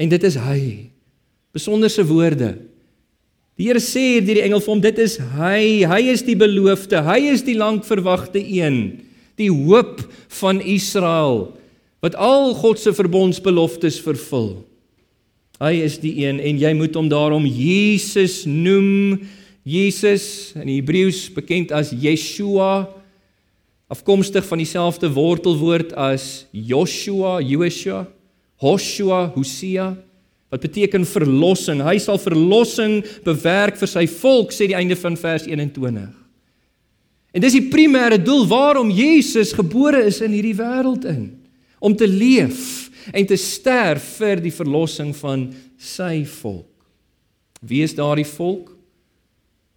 En 0.00 0.08
dit 0.08 0.24
is 0.24 0.38
hy. 0.40 0.62
Besonderse 1.52 2.04
woorde. 2.08 2.54
Die 3.60 3.68
Here 3.68 3.82
sê 3.82 4.14
hier 4.14 4.24
deur 4.24 4.38
die 4.38 4.46
engel 4.46 4.62
vir 4.64 4.72
hom 4.72 4.82
dit 4.82 5.00
is 5.04 5.18
hy. 5.36 5.84
Hy 5.84 6.00
is 6.14 6.24
die 6.24 6.38
beloofde. 6.38 7.02
Hy 7.04 7.18
is 7.34 7.44
die 7.44 7.58
lankverwagte 7.60 8.40
een. 8.40 9.02
Die 9.36 9.50
hoop 9.52 10.00
van 10.40 10.62
Israel 10.64 11.50
wat 12.00 12.16
al 12.16 12.54
God 12.56 12.80
se 12.80 12.94
verbondsbeloftes 12.96 13.98
vervul. 14.00 14.62
Hy 15.60 15.74
is 15.84 15.98
die 16.00 16.14
een 16.22 16.38
en 16.40 16.56
jy 16.56 16.70
moet 16.72 16.96
hom 16.96 17.10
daarom 17.12 17.44
Jesus 17.44 18.46
noem. 18.48 19.20
Jesus 19.68 20.54
in 20.56 20.70
Hebreëus 20.72 21.26
bekend 21.36 21.74
as 21.76 21.92
Yeshua 21.92 22.88
afkomstig 23.92 24.46
van 24.48 24.62
dieselfde 24.62 25.10
wortelwoord 25.12 25.92
as 25.92 26.46
Joshua, 26.56 27.40
Joshua. 27.44 28.06
Hoshua, 28.60 29.28
Hosea 29.34 29.94
wat 30.50 30.64
beteken 30.64 31.06
verlossing. 31.06 31.78
Hy 31.86 31.96
sal 32.02 32.18
verlossing 32.18 33.00
bewerk 33.24 33.78
vir 33.78 33.90
sy 33.90 34.06
volk 34.10 34.54
sê 34.54 34.66
die 34.70 34.78
einde 34.78 34.98
van 34.98 35.16
vers 35.18 35.46
21. 35.46 36.08
En 37.30 37.44
dis 37.44 37.54
die 37.54 37.68
primêre 37.70 38.18
doel 38.18 38.42
waarom 38.50 38.90
Jesus 38.90 39.54
gebore 39.54 40.02
is 40.10 40.18
in 40.24 40.34
hierdie 40.34 40.56
wêreld 40.58 41.06
in 41.06 41.28
om 41.80 41.94
te 41.96 42.08
leef 42.10 42.90
en 43.16 43.24
te 43.24 43.38
sterf 43.40 44.18
vir 44.18 44.42
die 44.42 44.52
verlossing 44.52 45.14
van 45.16 45.46
sy 45.80 46.26
volk. 46.28 46.66
Wie 47.62 47.84
is 47.86 47.94
daardie 47.96 48.28
volk? 48.28 48.74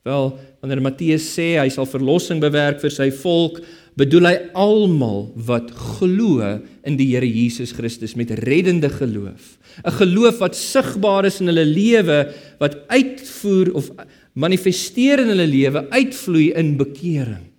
Wel, 0.04 0.34
wanneer 0.60 0.82
Matteus 0.84 1.30
sê 1.32 1.54
hy 1.62 1.70
sal 1.72 1.88
verlossing 1.88 2.42
bewerk 2.44 2.82
vir 2.82 2.92
sy 2.92 3.08
volk, 3.22 3.62
bedoel 4.00 4.28
hy 4.30 4.36
almal 4.58 5.28
wat 5.48 5.70
glo 6.00 6.42
in 6.84 6.98
die 6.98 7.12
Here 7.12 7.28
Jesus 7.28 7.74
Christus 7.78 8.16
met 8.18 8.34
reddende 8.44 8.90
geloof. 8.90 9.58
'n 9.86 9.92
Geloof 10.02 10.40
wat 10.42 10.56
sigbaar 10.56 11.26
is 11.26 11.42
in 11.42 11.50
hulle 11.50 11.66
lewe, 11.66 12.34
wat 12.60 12.78
uitvoer 12.90 13.74
of 13.74 13.90
manifesteer 14.34 15.22
in 15.22 15.30
hulle 15.34 15.48
lewe, 15.48 15.86
uitvloei 15.90 16.54
in 16.58 16.78
bekering. 16.78 17.54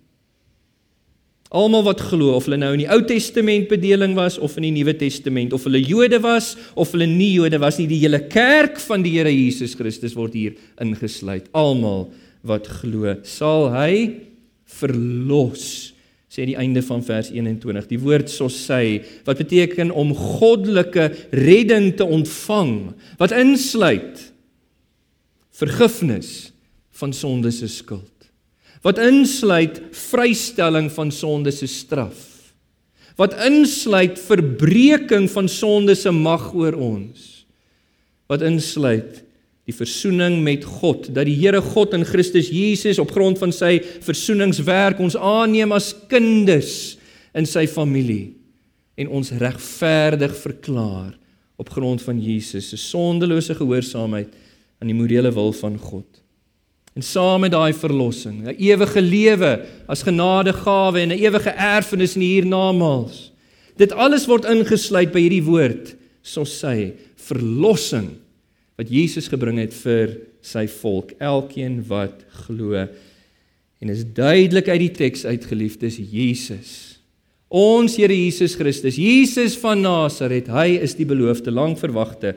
Almal 1.55 1.85
wat 1.85 2.01
glo 2.01 2.33
of 2.35 2.49
hulle 2.49 2.57
nou 2.59 2.73
in 2.75 2.83
die 2.83 2.91
Ou 2.91 2.99
Testament 3.07 3.69
bedeling 3.71 4.15
was 4.17 4.37
of 4.37 4.57
in 4.57 4.67
die 4.67 4.75
Nuwe 4.75 4.95
Testament 4.97 5.53
of 5.53 5.63
hulle 5.63 5.79
Jode 5.79 6.19
was 6.19 6.55
of 6.75 6.91
hulle 6.91 7.07
nie 7.07 7.31
Jode 7.37 7.59
was 7.63 7.79
nie, 7.79 7.87
die 7.87 8.01
hele 8.01 8.19
kerk 8.27 8.79
van 8.89 9.05
die 9.05 9.15
Here 9.15 9.31
Jesus 9.31 9.75
Christus 9.75 10.17
word 10.17 10.35
hier 10.35 10.55
ingesluit. 10.83 11.47
Almal 11.55 12.09
wat 12.43 12.67
glo, 12.81 13.15
sal 13.23 13.69
hy 13.71 14.25
verlos 14.65 15.94
sê 16.35 16.43
die 16.49 16.57
einde 16.59 16.83
van 16.83 17.03
vers 17.05 17.29
21 17.31 17.87
die 17.87 17.99
woord 18.01 18.31
sosei 18.31 18.99
wat 19.27 19.39
beteken 19.39 19.93
om 19.95 20.11
goddelike 20.15 21.07
redding 21.31 21.93
te 21.95 22.03
ontvang 22.03 22.73
wat 23.21 23.35
insluit 23.35 24.25
vergifnis 25.55 26.51
van 26.99 27.15
sonde 27.15 27.53
se 27.55 27.69
skuld 27.71 28.11
wat 28.85 28.99
insluit 29.01 29.79
vrystelling 29.95 30.91
van 30.93 31.13
sonde 31.15 31.53
se 31.55 31.69
straf 31.71 32.25
wat 33.19 33.37
insluit 33.47 34.19
verbreeking 34.19 35.29
van 35.31 35.47
sonde 35.51 35.95
se 35.95 36.11
mag 36.11 36.51
oor 36.53 36.75
ons 36.75 37.31
wat 38.31 38.43
insluit 38.43 39.23
die 39.65 39.73
versoening 39.73 40.39
met 40.45 40.65
God 40.65 41.09
dat 41.13 41.25
die 41.25 41.37
Here 41.39 41.61
God 41.61 41.95
in 41.97 42.05
Christus 42.05 42.51
Jesus 42.53 42.99
op 43.01 43.11
grond 43.13 43.39
van 43.41 43.53
sy 43.55 43.79
versoeningswerk 44.05 45.01
ons 45.01 45.17
aanneem 45.17 45.73
as 45.73 45.91
kinders 46.11 46.97
in 47.35 47.49
sy 47.49 47.65
familie 47.67 48.35
en 48.95 49.09
ons 49.09 49.33
regverdig 49.41 50.35
verklaar 50.37 51.15
op 51.57 51.71
grond 51.73 52.03
van 52.03 52.19
Jesus 52.21 52.69
se 52.69 52.77
sondelose 52.79 53.55
gehoorsaamheid 53.57 54.29
aan 54.81 54.91
die 54.91 54.97
morele 54.97 55.31
wil 55.33 55.53
van 55.55 55.77
God. 55.79 56.07
En 56.95 57.03
saam 57.03 57.41
met 57.43 57.51
daai 57.51 57.73
verlossing, 57.73 58.47
'n 58.47 58.55
ewige 58.55 59.01
lewe 59.01 59.65
as 59.87 60.03
genadegawe 60.03 60.99
en 60.99 61.11
'n 61.11 61.19
ewige 61.19 61.49
erfenis 61.49 62.15
in 62.15 62.21
die 62.21 62.35
hiernamaals. 62.39 63.31
Dit 63.75 63.91
alles 63.91 64.27
word 64.27 64.45
ingesluit 64.45 65.11
by 65.11 65.19
hierdie 65.19 65.43
woord, 65.43 65.95
soos 66.21 66.59
sy 66.59 66.93
verlossing 67.15 68.24
wat 68.75 68.91
Jesus 68.91 69.29
gebring 69.31 69.59
het 69.61 69.73
vir 69.73 70.17
sy 70.45 70.65
volk, 70.81 71.13
elkeen 71.23 71.79
wat 71.87 72.25
glo. 72.45 72.85
En 73.81 73.91
is 73.91 74.03
duidelik 74.03 74.67
uit 74.71 74.81
die 74.83 74.93
teks 74.99 75.25
uitgeliefdes 75.25 75.99
Jesus. 75.99 76.71
Ons 77.55 77.95
Here 77.99 78.13
Jesus 78.13 78.55
Christus, 78.59 78.97
Jesus 78.99 79.55
van 79.61 79.83
Nasaret, 79.85 80.49
hy 80.51 80.75
is 80.83 80.97
die 80.97 81.07
beloofde 81.07 81.53
lang 81.53 81.77
verwagte 81.79 82.33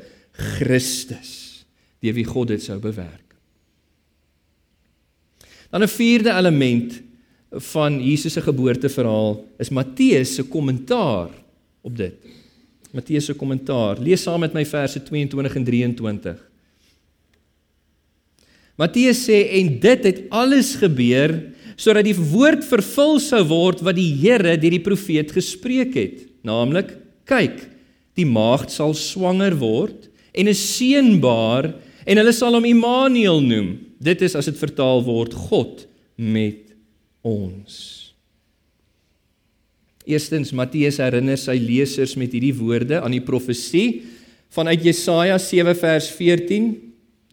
Christus, 0.58 1.64
deur 2.04 2.14
wie 2.14 2.26
God 2.28 2.52
dit 2.52 2.62
sou 2.62 2.78
bewerk. 2.78 3.24
Dan 5.72 5.82
'n 5.82 5.90
vierde 5.90 6.30
element 6.30 7.02
van 7.50 8.00
Jesus 8.00 8.32
se 8.32 8.40
geboorteverhaal 8.40 9.44
is 9.58 9.70
Matteus 9.70 10.34
se 10.34 10.42
kommentaar 10.42 11.30
op 11.80 11.96
dit. 11.96 12.14
Matteus 12.96 13.28
se 13.28 13.34
kommentaar. 13.36 14.00
Lees 14.00 14.22
saam 14.24 14.40
met 14.40 14.54
my 14.56 14.64
verse 14.68 15.00
22 15.04 15.56
en 15.60 15.64
23. 15.64 16.38
Matteus 18.78 19.24
sê 19.26 19.42
en 19.58 19.72
dit 19.82 20.06
het 20.06 20.20
alles 20.30 20.76
gebeur 20.78 21.34
sodat 21.78 22.06
die 22.06 22.16
woord 22.16 22.64
vervul 22.66 23.18
sou 23.22 23.42
word 23.50 23.82
wat 23.86 23.98
die 23.98 24.10
Here 24.18 24.56
deur 24.58 24.74
die 24.74 24.82
profeet 24.82 25.30
gespreek 25.34 25.94
het, 25.98 26.24
naamlik: 26.46 26.94
Kyk, 27.28 27.60
die 28.18 28.26
maagd 28.26 28.72
sal 28.74 28.94
swanger 28.98 29.54
word 29.58 30.08
en 30.34 30.48
'n 30.48 30.54
seun 30.54 31.20
baar 31.20 31.74
en 32.06 32.16
hulle 32.16 32.32
sal 32.32 32.54
hom 32.54 32.64
Immanuel 32.64 33.40
noem. 33.40 33.78
Dit 34.00 34.22
is 34.22 34.34
as 34.34 34.46
dit 34.46 34.58
vertaal 34.58 35.02
word 35.02 35.34
God 35.34 35.86
met 36.16 36.74
ons. 37.22 37.97
Eerstens 40.08 40.54
Matteus 40.56 40.96
herinner 41.02 41.36
sy 41.36 41.58
lesers 41.60 42.14
met 42.16 42.32
hierdie 42.32 42.54
woorde 42.56 43.02
aan 43.02 43.12
die 43.12 43.24
profesie 43.24 44.06
vanuit 44.54 44.86
Jesaja 44.86 45.36
7 45.36 45.74
vers 45.76 46.08
14. 46.16 46.70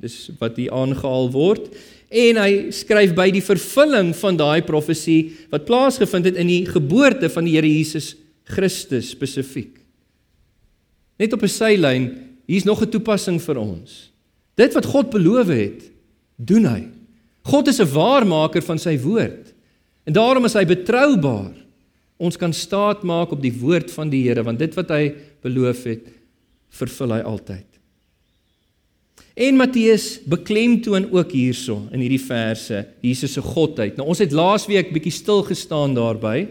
Dis 0.04 0.18
wat 0.42 0.58
hier 0.60 0.74
aangehaal 0.76 1.30
word 1.32 1.70
en 2.16 2.38
hy 2.40 2.52
skryf 2.76 3.16
by 3.16 3.30
die 3.34 3.44
vervulling 3.44 4.12
van 4.16 4.38
daai 4.40 4.62
profesie 4.68 5.34
wat 5.52 5.66
plaasgevind 5.68 6.30
het 6.30 6.38
in 6.40 6.52
die 6.52 6.66
geboorte 6.68 7.32
van 7.32 7.48
die 7.48 7.56
Here 7.56 7.72
Jesus 7.72 8.14
Christus 8.46 9.14
spesifiek. 9.16 9.80
Net 11.18 11.34
op 11.34 11.44
'n 11.44 11.48
sylyn, 11.48 12.12
hier's 12.46 12.68
nog 12.68 12.82
'n 12.82 12.92
toepassing 12.92 13.40
vir 13.42 13.58
ons. 13.58 14.12
Dit 14.56 14.74
wat 14.74 14.86
God 14.86 15.10
beloof 15.10 15.48
het, 15.48 15.92
doen 16.36 16.66
hy. 16.66 16.84
God 17.44 17.68
is 17.68 17.80
'n 17.80 17.94
waarmaker 17.94 18.62
van 18.62 18.80
sy 18.80 19.00
woord. 19.00 19.54
En 20.06 20.14
daarom 20.14 20.46
is 20.46 20.54
hy 20.54 20.66
betroubaar. 20.66 21.65
Ons 22.16 22.38
kan 22.40 22.54
staat 22.56 23.04
maak 23.04 23.34
op 23.36 23.42
die 23.44 23.54
woord 23.54 23.92
van 23.92 24.12
die 24.12 24.24
Here 24.28 24.44
want 24.46 24.62
dit 24.62 24.76
wat 24.78 24.92
hy 24.96 25.10
beloof 25.44 25.84
het, 25.90 26.06
vervul 26.76 27.16
hy 27.18 27.22
altyd. 27.28 27.68
En 29.36 29.58
Matteus 29.60 30.22
beklemtoon 30.32 31.10
ook 31.12 31.34
hierso 31.36 31.82
in 31.92 32.00
hierdie 32.00 32.24
verse 32.24 32.86
Jesus 33.04 33.36
se 33.36 33.44
godheid. 33.44 33.98
Nou 34.00 34.08
ons 34.14 34.22
het 34.24 34.36
laasweek 34.36 34.94
bietjie 34.96 35.12
stil 35.12 35.44
gestaan 35.48 35.96
daarby. 35.98 36.48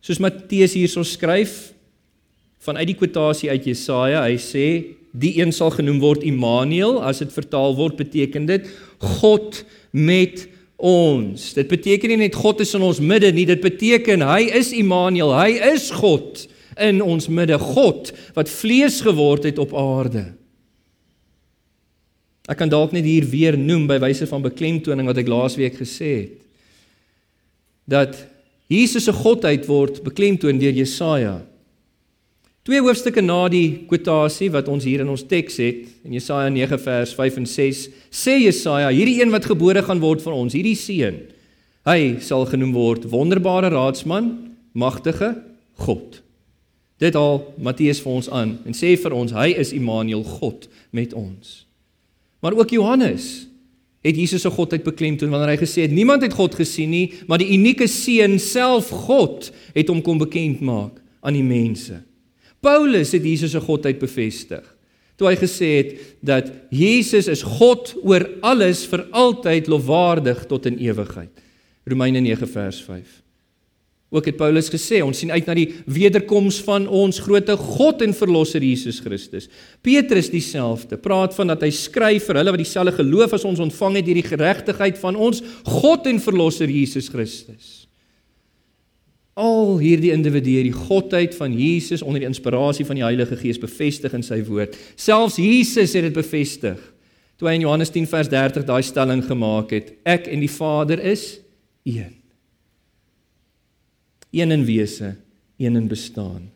Soos 0.00 0.22
Matteus 0.24 0.76
hierso 0.78 1.04
skryf 1.04 1.74
vanuit 2.64 2.88
die 2.88 2.96
kwotasie 2.98 3.52
uit 3.52 3.68
Jesaja, 3.68 4.24
hy 4.24 4.38
sê 4.40 4.68
die 5.18 5.36
een 5.38 5.52
sal 5.54 5.70
genoem 5.72 6.00
word 6.00 6.24
Immanuel, 6.26 6.98
as 7.04 7.20
dit 7.22 7.32
vertaal 7.32 7.76
word 7.76 7.96
beteken 8.00 8.48
dit 8.48 8.66
God 9.20 9.62
met 9.92 10.44
ons. 10.48 10.54
Dit 10.78 11.70
beteken 11.70 12.12
nie 12.12 12.20
net 12.20 12.38
God 12.38 12.60
is 12.62 12.74
in 12.78 12.84
ons 12.86 13.00
midde 13.02 13.32
nie, 13.34 13.46
dit 13.48 13.60
beteken 13.60 14.22
hy 14.22 14.44
is 14.60 14.70
Immanuel, 14.76 15.34
hy 15.34 15.56
is 15.74 15.88
God 15.90 16.44
in 16.78 17.00
ons 17.02 17.26
midde, 17.26 17.58
God 17.58 18.12
wat 18.36 18.50
vlees 18.52 19.00
geword 19.02 19.48
het 19.48 19.58
op 19.58 19.74
aarde. 19.74 20.28
Ek 22.48 22.56
kan 22.62 22.70
dalk 22.70 22.94
net 22.96 23.04
hier 23.04 23.26
weer 23.28 23.58
noem 23.60 23.88
by 23.90 23.98
wyse 24.00 24.24
van 24.30 24.44
beklemtoning 24.44 25.08
wat 25.10 25.18
ek 25.20 25.28
laasweek 25.28 25.76
gesê 25.82 26.12
het. 26.14 26.36
Dat 27.88 28.16
Jesus 28.68 29.08
se 29.08 29.12
godheid 29.16 29.66
word 29.68 30.00
beklemtoon 30.04 30.60
deur 30.60 30.76
Jesaja. 30.76 31.40
Twee 32.68 32.82
hoofstukke 32.84 33.22
na 33.24 33.46
die 33.48 33.86
kwotasie 33.88 34.50
wat 34.52 34.66
ons 34.68 34.84
hier 34.84 35.00
in 35.00 35.08
ons 35.08 35.22
teks 35.24 35.54
het, 35.56 35.86
in 36.04 36.12
Jesaja 36.18 36.50
9 36.52 36.76
vers 36.84 37.14
5 37.16 37.36
en 37.40 37.46
6, 37.48 37.78
sê 38.12 38.34
Jesaja, 38.42 38.90
hierdie 38.92 39.22
een 39.22 39.30
wat 39.32 39.46
gebore 39.48 39.80
gaan 39.86 40.02
word 40.02 40.20
vir 40.20 40.34
ons, 40.36 40.52
hierdie 40.52 40.76
seun, 40.76 41.16
hy 41.88 42.18
sal 42.20 42.42
genoem 42.50 42.74
word 42.76 43.06
wonderbare 43.08 43.70
raadsman, 43.72 44.26
magtige 44.76 45.30
God. 45.80 46.18
Dit 47.00 47.16
al 47.16 47.40
Matteus 47.56 48.02
vir 48.04 48.12
ons 48.18 48.28
aan 48.36 48.52
en 48.68 48.76
sê 48.76 48.90
vir 49.00 49.16
ons 49.16 49.32
hy 49.32 49.46
is 49.56 49.72
Immanuel 49.72 50.26
God 50.36 50.66
met 50.92 51.14
ons. 51.16 51.62
Maar 52.44 52.58
ook 52.58 52.74
Johannes 52.76 53.46
het 54.04 54.20
Jesus 54.20 54.44
se 54.44 54.52
godheid 54.52 54.84
beklemtoon 54.84 55.32
wanneer 55.32 55.54
hy 55.54 55.62
gesê 55.62 55.86
het 55.86 55.96
niemand 55.96 56.26
het 56.26 56.36
God 56.36 56.58
gesien 56.60 56.92
nie, 56.92 57.06
maar 57.32 57.40
die 57.40 57.48
unieke 57.56 57.88
seun 57.88 58.36
self 58.36 58.92
God 59.08 59.48
het 59.72 59.88
hom 59.88 60.04
kom 60.04 60.20
bekend 60.20 60.60
maak 60.60 61.00
aan 61.24 61.40
die 61.40 61.48
mense. 61.48 62.02
Paulus 62.64 63.12
het 63.14 63.24
Jesus 63.24 63.54
se 63.54 63.62
godheid 63.62 64.00
bevestig. 64.00 64.64
Toe 65.18 65.30
hy 65.30 65.36
gesê 65.38 65.68
het 65.80 65.94
dat 66.22 66.50
Jesus 66.74 67.26
is 67.30 67.42
God 67.42 67.90
oor 68.06 68.24
alles 68.46 68.84
vir 68.86 69.06
altyd 69.10 69.70
lofwaardig 69.70 70.44
tot 70.50 70.66
in 70.70 70.78
ewigheid. 70.78 71.32
Romeine 71.88 72.22
9 72.22 72.46
vers 72.50 72.78
5. 72.86 73.16
Ook 74.08 74.30
het 74.30 74.38
Paulus 74.40 74.70
gesê 74.72 75.02
ons 75.04 75.18
sien 75.20 75.32
uit 75.34 75.48
na 75.50 75.56
die 75.58 75.66
wederkoms 75.90 76.62
van 76.64 76.86
ons 76.86 77.18
grootte 77.20 77.58
God 77.60 78.00
en 78.06 78.14
verlosser 78.16 78.64
Jesus 78.64 79.02
Christus. 79.04 79.50
Petrus 79.84 80.30
dieselfde, 80.32 80.96
praat 80.96 81.34
van 81.36 81.52
dat 81.52 81.66
hy 81.66 81.72
skryf 81.74 82.30
vir 82.30 82.40
hulle 82.40 82.54
wat 82.54 82.62
dieselfde 82.62 82.96
geloof 83.02 83.36
as 83.36 83.44
ons 83.48 83.60
ontvang 83.66 84.00
het 84.00 84.08
hierdie 84.08 84.24
geregtigheid 84.30 85.02
van 85.02 85.18
ons 85.18 85.42
God 85.66 86.08
en 86.08 86.22
verlosser 86.24 86.72
Jesus 86.72 87.10
Christus 87.12 87.77
al 89.38 89.76
hierdie 89.78 90.10
individue 90.12 90.64
die 90.66 90.74
godheid 90.74 91.34
van 91.38 91.54
Jesus 91.54 92.02
onder 92.02 92.22
die 92.22 92.28
inspirasie 92.28 92.86
van 92.86 92.98
die 92.98 93.06
Heilige 93.06 93.38
Gees 93.38 93.60
bevestig 93.62 94.14
in 94.16 94.24
sy 94.26 94.40
woord. 94.46 94.74
Selfs 94.98 95.38
Jesus 95.38 95.94
het 95.94 96.08
dit 96.08 96.16
bevestig. 96.16 96.78
Toe 97.38 97.46
hy 97.46 97.54
in 97.54 97.66
Johannes 97.68 97.92
10 97.94 98.08
vers 98.10 98.30
30 98.32 98.66
daai 98.66 98.82
stelling 98.82 99.22
gemaak 99.22 99.70
het, 99.76 99.92
ek 100.02 100.26
en 100.32 100.42
die 100.42 100.50
Vader 100.50 100.98
is 100.98 101.38
een. 101.86 102.16
Een 104.34 104.52
in 104.52 104.64
wese, 104.66 105.14
een 105.56 105.78
in 105.78 105.86
bestaan. 105.88 106.48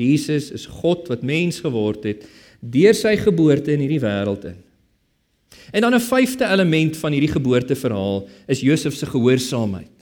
Jesus 0.00 0.50
is 0.56 0.66
God 0.80 1.06
wat 1.12 1.22
mens 1.26 1.60
geword 1.62 2.08
het 2.08 2.26
deur 2.60 2.96
sy 2.96 3.14
geboorte 3.16 3.72
in 3.72 3.80
hierdie 3.80 4.02
wêreld 4.02 4.42
in. 4.50 4.58
En 5.72 5.86
dan 5.86 5.94
'n 5.94 6.02
vyfde 6.02 6.44
element 6.44 6.96
van 6.96 7.12
hierdie 7.12 7.32
geboorteverhaal 7.32 8.28
is 8.46 8.60
Josef 8.60 8.94
se 8.94 9.06
gehoorsaamheid. 9.06 9.99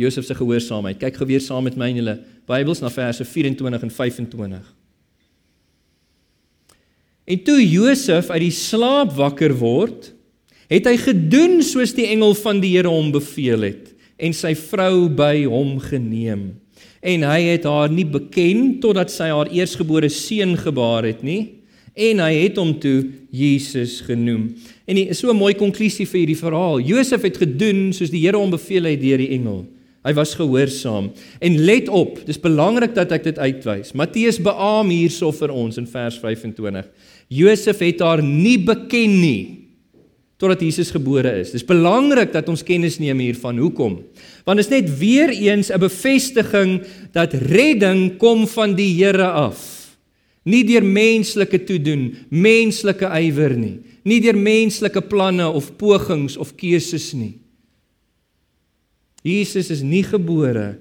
Josef 0.00 0.24
se 0.24 0.34
gehoorsaamheid. 0.34 1.00
Kyk 1.00 1.18
gou 1.20 1.28
weer 1.28 1.42
saam 1.44 1.66
met 1.68 1.76
my 1.76 1.90
in 1.92 2.00
julle 2.00 2.16
Bybels 2.48 2.80
na 2.80 2.90
verse 2.92 3.24
24 3.24 3.84
en 3.84 3.92
25. 3.92 4.70
En 7.30 7.42
toe 7.46 7.60
Josef 7.62 8.30
uit 8.32 8.46
die 8.48 8.54
slaap 8.54 9.12
wakker 9.18 9.52
word, 9.60 10.10
het 10.70 10.86
hy 10.88 10.96
gedoen 10.98 11.60
soos 11.66 11.92
die 11.94 12.08
engel 12.10 12.34
van 12.38 12.62
die 12.62 12.72
Here 12.76 12.90
hom 12.90 13.12
beveel 13.14 13.66
het 13.68 13.86
en 14.20 14.34
sy 14.36 14.52
vrou 14.58 15.08
by 15.16 15.46
hom 15.48 15.78
geneem. 15.82 16.50
En 17.00 17.24
hy 17.24 17.40
het 17.54 17.64
haar 17.68 17.92
nie 17.92 18.04
beken 18.04 18.80
totdat 18.82 19.12
sy 19.12 19.30
haar 19.32 19.48
eersgebore 19.52 20.10
seun 20.12 20.56
gebaar 20.60 21.08
het 21.08 21.24
nie 21.26 21.56
en 21.96 22.20
hy 22.22 22.34
het 22.44 22.58
hom 22.60 22.74
toe 22.80 23.08
Jesus 23.34 23.98
genoem. 24.06 24.50
En 24.86 24.98
dit 24.98 25.10
is 25.10 25.18
so 25.18 25.30
'n 25.30 25.36
mooi 25.36 25.54
konklusie 25.54 26.06
vir 26.06 26.20
hierdie 26.20 26.42
verhaal. 26.44 26.80
Josef 26.80 27.22
het 27.22 27.36
gedoen 27.36 27.92
soos 27.92 28.10
die 28.10 28.20
Here 28.26 28.36
hom 28.36 28.50
beveel 28.50 28.84
het 28.84 29.00
deur 29.00 29.18
die 29.18 29.34
engel. 29.38 29.66
Hy 30.00 30.14
was 30.16 30.34
gehoorsaam. 30.38 31.10
En 31.44 31.58
let 31.68 31.88
op, 31.92 32.22
dis 32.24 32.40
belangrik 32.40 32.94
dat 32.96 33.12
ek 33.12 33.26
dit 33.28 33.38
uitwys. 33.38 33.92
Matteus 33.92 34.40
beam 34.40 34.88
hierso 34.88 35.28
vir 35.36 35.52
ons 35.52 35.76
in 35.80 35.88
vers 35.90 36.16
25. 36.22 36.86
Josef 37.28 37.82
het 37.84 38.00
haar 38.00 38.22
nie 38.24 38.58
beken 38.64 39.18
nie 39.20 39.42
totdat 40.40 40.62
Jesus 40.64 40.88
gebore 40.88 41.34
is. 41.42 41.50
Dis 41.52 41.66
belangrik 41.68 42.32
dat 42.32 42.48
ons 42.48 42.64
kennis 42.64 42.96
neem 42.96 43.18
hiervan. 43.20 43.58
Hoekom? 43.60 43.98
Want 44.46 44.62
dit 44.62 44.64
is 44.64 44.72
net 44.72 44.88
weer 44.96 45.28
eens 45.28 45.68
'n 45.68 45.78
bevestiging 45.78 46.80
dat 47.12 47.34
redding 47.34 48.16
kom 48.16 48.48
van 48.48 48.74
die 48.74 49.04
Here 49.04 49.28
af. 49.28 49.96
Nie 50.44 50.64
deur 50.64 50.84
menslike 50.84 51.64
toedoen, 51.64 52.16
menslike 52.30 53.04
ywer 53.04 53.52
nie, 53.56 53.80
nie 54.04 54.20
deur 54.20 54.36
menslike 54.36 55.00
planne 55.00 55.46
of 55.48 55.76
pogings 55.76 56.36
of 56.36 56.56
keuses 56.56 57.12
nie. 57.12 57.38
Jesus 59.22 59.70
is 59.70 59.82
nie 59.82 60.04
gebore 60.04 60.78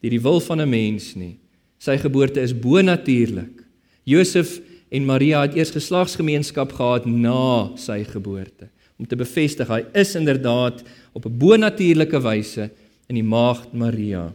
deur 0.00 0.12
die 0.12 0.20
wil 0.20 0.40
van 0.40 0.60
'n 0.60 0.68
mens 0.68 1.14
nie. 1.16 1.38
Sy 1.78 1.96
geboorte 1.98 2.40
is 2.40 2.52
bonatuurlik. 2.52 3.64
Josef 4.04 4.60
en 4.90 5.04
Maria 5.04 5.42
het 5.42 5.56
eers 5.56 5.70
geslagsgemeenskap 5.70 6.72
gehad 6.72 7.06
na 7.06 7.74
sy 7.76 8.04
geboorte 8.04 8.68
om 8.98 9.06
te 9.06 9.16
bevestig 9.16 9.68
hy 9.68 9.82
is 9.92 10.14
inderdaad 10.14 10.84
op 11.12 11.26
'n 11.26 11.38
bonatuurlike 11.38 12.20
wyse 12.20 12.70
in 13.08 13.14
die 13.14 13.26
maagd 13.26 13.72
Maria 13.72 14.32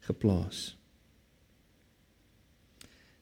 geplaas. 0.00 0.79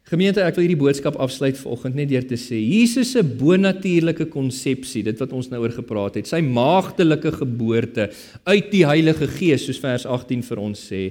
Gemeente, 0.08 0.40
ek 0.40 0.56
wil 0.56 0.64
hierdie 0.64 0.80
boodskap 0.80 1.18
afsluit 1.20 1.58
vanoggend 1.60 1.98
net 1.98 2.08
deur 2.08 2.24
te 2.24 2.36
sê 2.40 2.56
Jesus 2.56 3.10
se 3.12 3.20
bonatuurlike 3.20 4.30
konsepsie, 4.32 5.02
dit 5.04 5.20
wat 5.20 5.34
ons 5.36 5.50
nou 5.52 5.60
oor 5.60 5.74
gepraat 5.74 6.16
het, 6.16 6.30
sy 6.30 6.40
maagdelike 6.46 7.34
geboorte 7.42 8.06
uit 8.48 8.70
die 8.72 8.86
Heilige 8.88 9.28
Gees 9.36 9.68
soos 9.68 9.82
vers 9.82 10.08
18 10.08 10.46
vir 10.48 10.64
ons 10.64 10.86
sê, 10.88 11.02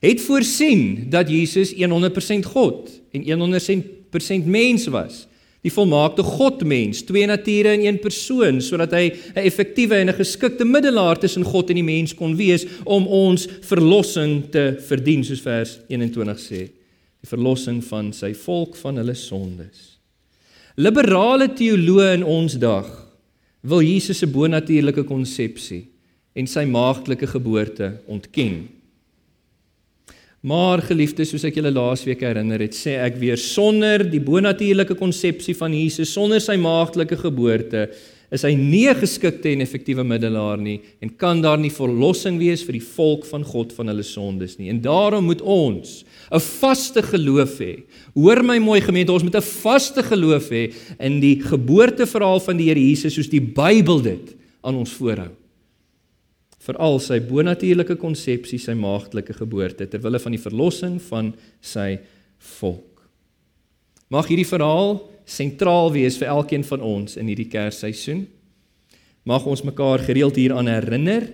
het 0.00 0.24
voorsien 0.24 1.10
dat 1.12 1.28
Jesus 1.28 1.74
100% 1.76 2.48
God 2.54 2.88
en 3.12 3.44
100% 3.44 4.48
mens 4.48 4.88
was. 4.88 5.26
Die 5.62 5.70
volmaakte 5.70 6.24
Godmens, 6.26 7.04
twee 7.06 7.28
nature 7.28 7.76
in 7.76 7.84
een 7.84 8.00
persoon, 8.02 8.64
sodat 8.64 8.96
hy 8.96 9.12
'n 9.36 9.44
effektiewe 9.44 10.00
en 10.00 10.08
'n 10.08 10.16
geskikte 10.16 10.64
middelaar 10.64 11.20
tussen 11.20 11.44
God 11.44 11.68
en 11.68 11.76
die 11.76 11.84
mens 11.84 12.14
kon 12.14 12.34
wees 12.34 12.64
om 12.84 13.06
ons 13.06 13.46
verlossing 13.60 14.50
te 14.50 14.80
verdien 14.80 15.22
soos 15.22 15.40
vers 15.40 15.78
21 15.88 16.40
sê 16.40 16.81
die 17.22 17.30
verlossing 17.30 17.80
van 17.86 18.10
sy 18.16 18.32
volk 18.34 18.74
van 18.80 18.98
hulle 18.98 19.14
sondes. 19.18 19.96
Liberale 20.74 21.50
teoloë 21.54 22.16
in 22.18 22.26
ons 22.26 22.56
dag 22.58 22.88
wil 23.62 23.82
Jesus 23.86 24.22
se 24.22 24.26
bonatuurlike 24.26 25.04
konsepsie 25.06 25.84
en 26.34 26.48
sy 26.50 26.64
maagdelike 26.66 27.28
geboorte 27.30 27.92
ontken. 28.10 28.64
Maar 30.42 30.82
geliefdes, 30.82 31.30
soos 31.30 31.44
ek 31.46 31.60
julle 31.60 31.70
laasweek 31.70 32.24
herinner 32.26 32.64
het, 32.64 32.74
sê 32.74 32.96
ek 32.98 33.20
weer 33.20 33.38
sonder 33.38 34.02
die 34.02 34.22
bonatuurlike 34.24 34.96
konsepsie 34.98 35.54
van 35.54 35.76
Jesus, 35.76 36.10
sonder 36.10 36.42
sy 36.42 36.56
maagdelike 36.58 37.20
geboorte, 37.20 37.84
is 38.32 38.42
hy 38.46 38.54
nie 38.56 38.88
'n 38.88 38.96
geskikte 38.96 39.52
en 39.52 39.60
effektiewe 39.60 40.02
middelaar 40.04 40.56
nie 40.56 40.80
en 41.02 41.10
kan 41.10 41.42
daar 41.42 41.58
nie 41.58 41.70
verlossing 41.70 42.38
wees 42.38 42.64
vir 42.64 42.72
die 42.72 42.86
volk 42.96 43.26
van 43.26 43.44
God 43.44 43.72
van 43.72 43.88
hulle 43.88 44.02
sondes 44.02 44.58
nie. 44.58 44.70
En 44.70 44.80
daarom 44.80 45.24
moet 45.24 45.42
ons 45.42 46.04
'n 46.32 46.40
vaste 46.40 47.02
geloof 47.02 47.58
hê. 47.58 47.82
Hoor 48.14 48.42
my 48.42 48.58
mooi 48.58 48.80
gemeente, 48.80 49.12
ons 49.12 49.22
moet 49.22 49.36
'n 49.36 49.42
vaste 49.42 50.02
geloof 50.02 50.48
hê 50.48 50.72
in 50.98 51.20
die 51.20 51.40
geboorteverhaal 51.40 52.40
van 52.40 52.56
die 52.56 52.68
Here 52.68 52.80
Jesus 52.80 53.14
soos 53.14 53.28
die 53.28 53.40
Bybel 53.40 54.00
dit 54.00 54.34
aan 54.62 54.76
ons 54.76 54.92
voorhou. 54.92 55.30
Veral 56.58 57.00
sy 57.00 57.20
bonatuurlike 57.20 57.96
konsepsie, 57.96 58.58
sy 58.58 58.72
maagdelike 58.72 59.34
geboorte 59.34 59.88
ter 59.88 60.00
wille 60.00 60.18
van 60.18 60.32
die 60.32 60.40
verlossing 60.40 61.00
van 61.02 61.34
sy 61.60 61.98
volk. 62.38 63.02
Mag 64.08 64.28
hierdie 64.28 64.46
verhaal 64.46 65.11
sentraal 65.24 65.92
wees 65.94 66.18
vir 66.20 66.30
elkeen 66.32 66.64
van 66.66 66.82
ons 66.84 67.16
in 67.16 67.28
hierdie 67.30 67.48
Kersseisoen. 67.50 68.26
Mag 69.28 69.46
ons 69.46 69.62
mekaar 69.62 70.02
gereeld 70.02 70.36
hieraan 70.36 70.70
herinner 70.70 71.28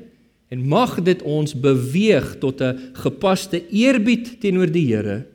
en 0.53 0.65
mag 0.69 0.97
dit 1.05 1.23
ons 1.23 1.55
beweeg 1.55 2.37
tot 2.41 2.61
'n 2.61 2.93
gepaste 2.93 3.63
eerbied 3.71 4.41
teenoor 4.41 4.71
die 4.71 4.87
Here 4.87 5.27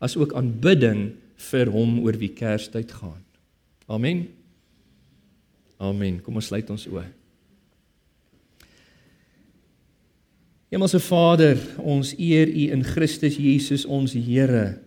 as 0.00 0.16
ook 0.16 0.32
aanbidding 0.32 1.12
vir 1.36 1.70
hom 1.70 2.00
oor 2.00 2.16
wie 2.18 2.32
Kerstyd 2.32 2.92
gaan. 2.92 3.22
Amen. 3.86 4.28
Amen. 5.78 6.22
Kom 6.22 6.34
ons 6.34 6.46
sluit 6.46 6.70
ons 6.70 6.86
oë. 6.86 7.06
Hemelse 10.72 11.00
Vader, 11.00 11.58
ons 11.78 12.14
eer 12.18 12.48
U 12.48 12.70
in 12.72 12.84
Christus 12.84 13.36
Jesus 13.36 13.84
ons 13.84 14.12
Here 14.12 14.80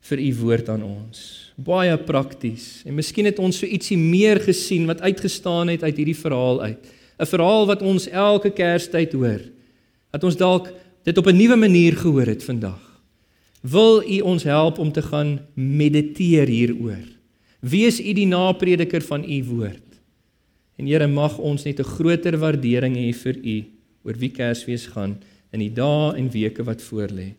vir 0.00 0.18
U 0.18 0.34
woord 0.34 0.68
aan 0.68 0.82
ons 0.82 1.43
baie 1.54 1.96
prakties. 1.98 2.82
En 2.86 2.94
miskien 2.94 3.28
het 3.28 3.38
ons 3.38 3.58
so 3.58 3.66
ietsie 3.66 3.98
meer 3.98 4.40
gesien 4.42 4.86
wat 4.86 5.00
uitgestaan 5.00 5.68
het 5.68 5.82
uit 5.82 5.96
hierdie 5.96 6.18
verhaal 6.18 6.62
uit. 6.62 6.92
'n 7.18 7.26
Verhaal 7.26 7.66
wat 7.66 7.82
ons 7.82 8.08
elke 8.08 8.50
Kerstyd 8.50 9.12
hoor. 9.12 9.40
Dat 10.10 10.24
ons 10.24 10.36
dalk 10.36 10.72
dit 11.04 11.18
op 11.18 11.26
'n 11.26 11.36
nuwe 11.36 11.56
manier 11.56 11.96
gehoor 11.96 12.26
het 12.26 12.44
vandag. 12.44 12.82
Wil 13.60 14.02
U 14.02 14.20
ons 14.20 14.42
help 14.42 14.78
om 14.78 14.92
te 14.92 15.02
gaan 15.02 15.40
mediteer 15.54 16.46
hieroor? 16.46 17.06
Wees 17.60 18.00
U 18.00 18.12
die 18.12 18.26
naprediker 18.26 19.02
van 19.02 19.24
U 19.24 19.44
woord. 19.44 20.00
En 20.76 20.86
Here 20.86 21.06
mag 21.06 21.38
ons 21.38 21.64
net 21.64 21.78
'n 21.78 21.84
groter 21.84 22.36
waardering 22.36 22.96
hê 22.96 23.14
vir 23.14 23.36
U 23.36 23.64
oor 24.04 24.14
wie 24.18 24.30
Kersfees 24.30 24.86
gaan 24.86 25.22
in 25.52 25.60
die 25.60 25.72
dae 25.72 26.16
en 26.16 26.30
weke 26.30 26.64
wat 26.64 26.82
voorlê. 26.82 27.34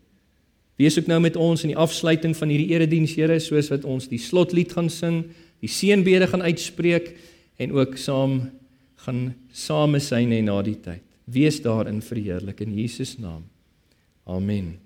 Wees 0.76 0.98
ook 1.00 1.08
nou 1.08 1.22
met 1.24 1.38
ons 1.40 1.64
in 1.64 1.72
die 1.72 1.80
afsluiting 1.80 2.36
van 2.36 2.52
hierdie 2.52 2.76
erediens, 2.76 3.16
Here, 3.16 3.40
soos 3.40 3.72
wat 3.72 3.88
ons 3.88 4.10
die 4.12 4.20
slotlied 4.20 4.76
gaan 4.76 4.90
sing, 4.92 5.24
die 5.64 5.72
seënbede 5.72 6.28
gaan 6.32 6.44
uitspreek 6.44 7.14
en 7.64 7.76
ook 7.78 7.98
saam 7.98 8.40
gaan 9.06 9.34
same 9.56 10.02
syn 10.04 10.34
hê 10.36 10.42
na 10.44 10.58
die 10.66 10.78
tyd. 10.82 11.04
Wees 11.26 11.62
daarin 11.64 12.02
verheerlik 12.06 12.62
in 12.66 12.76
Jesus 12.76 13.16
naam. 13.22 13.46
Amen. 14.26 14.85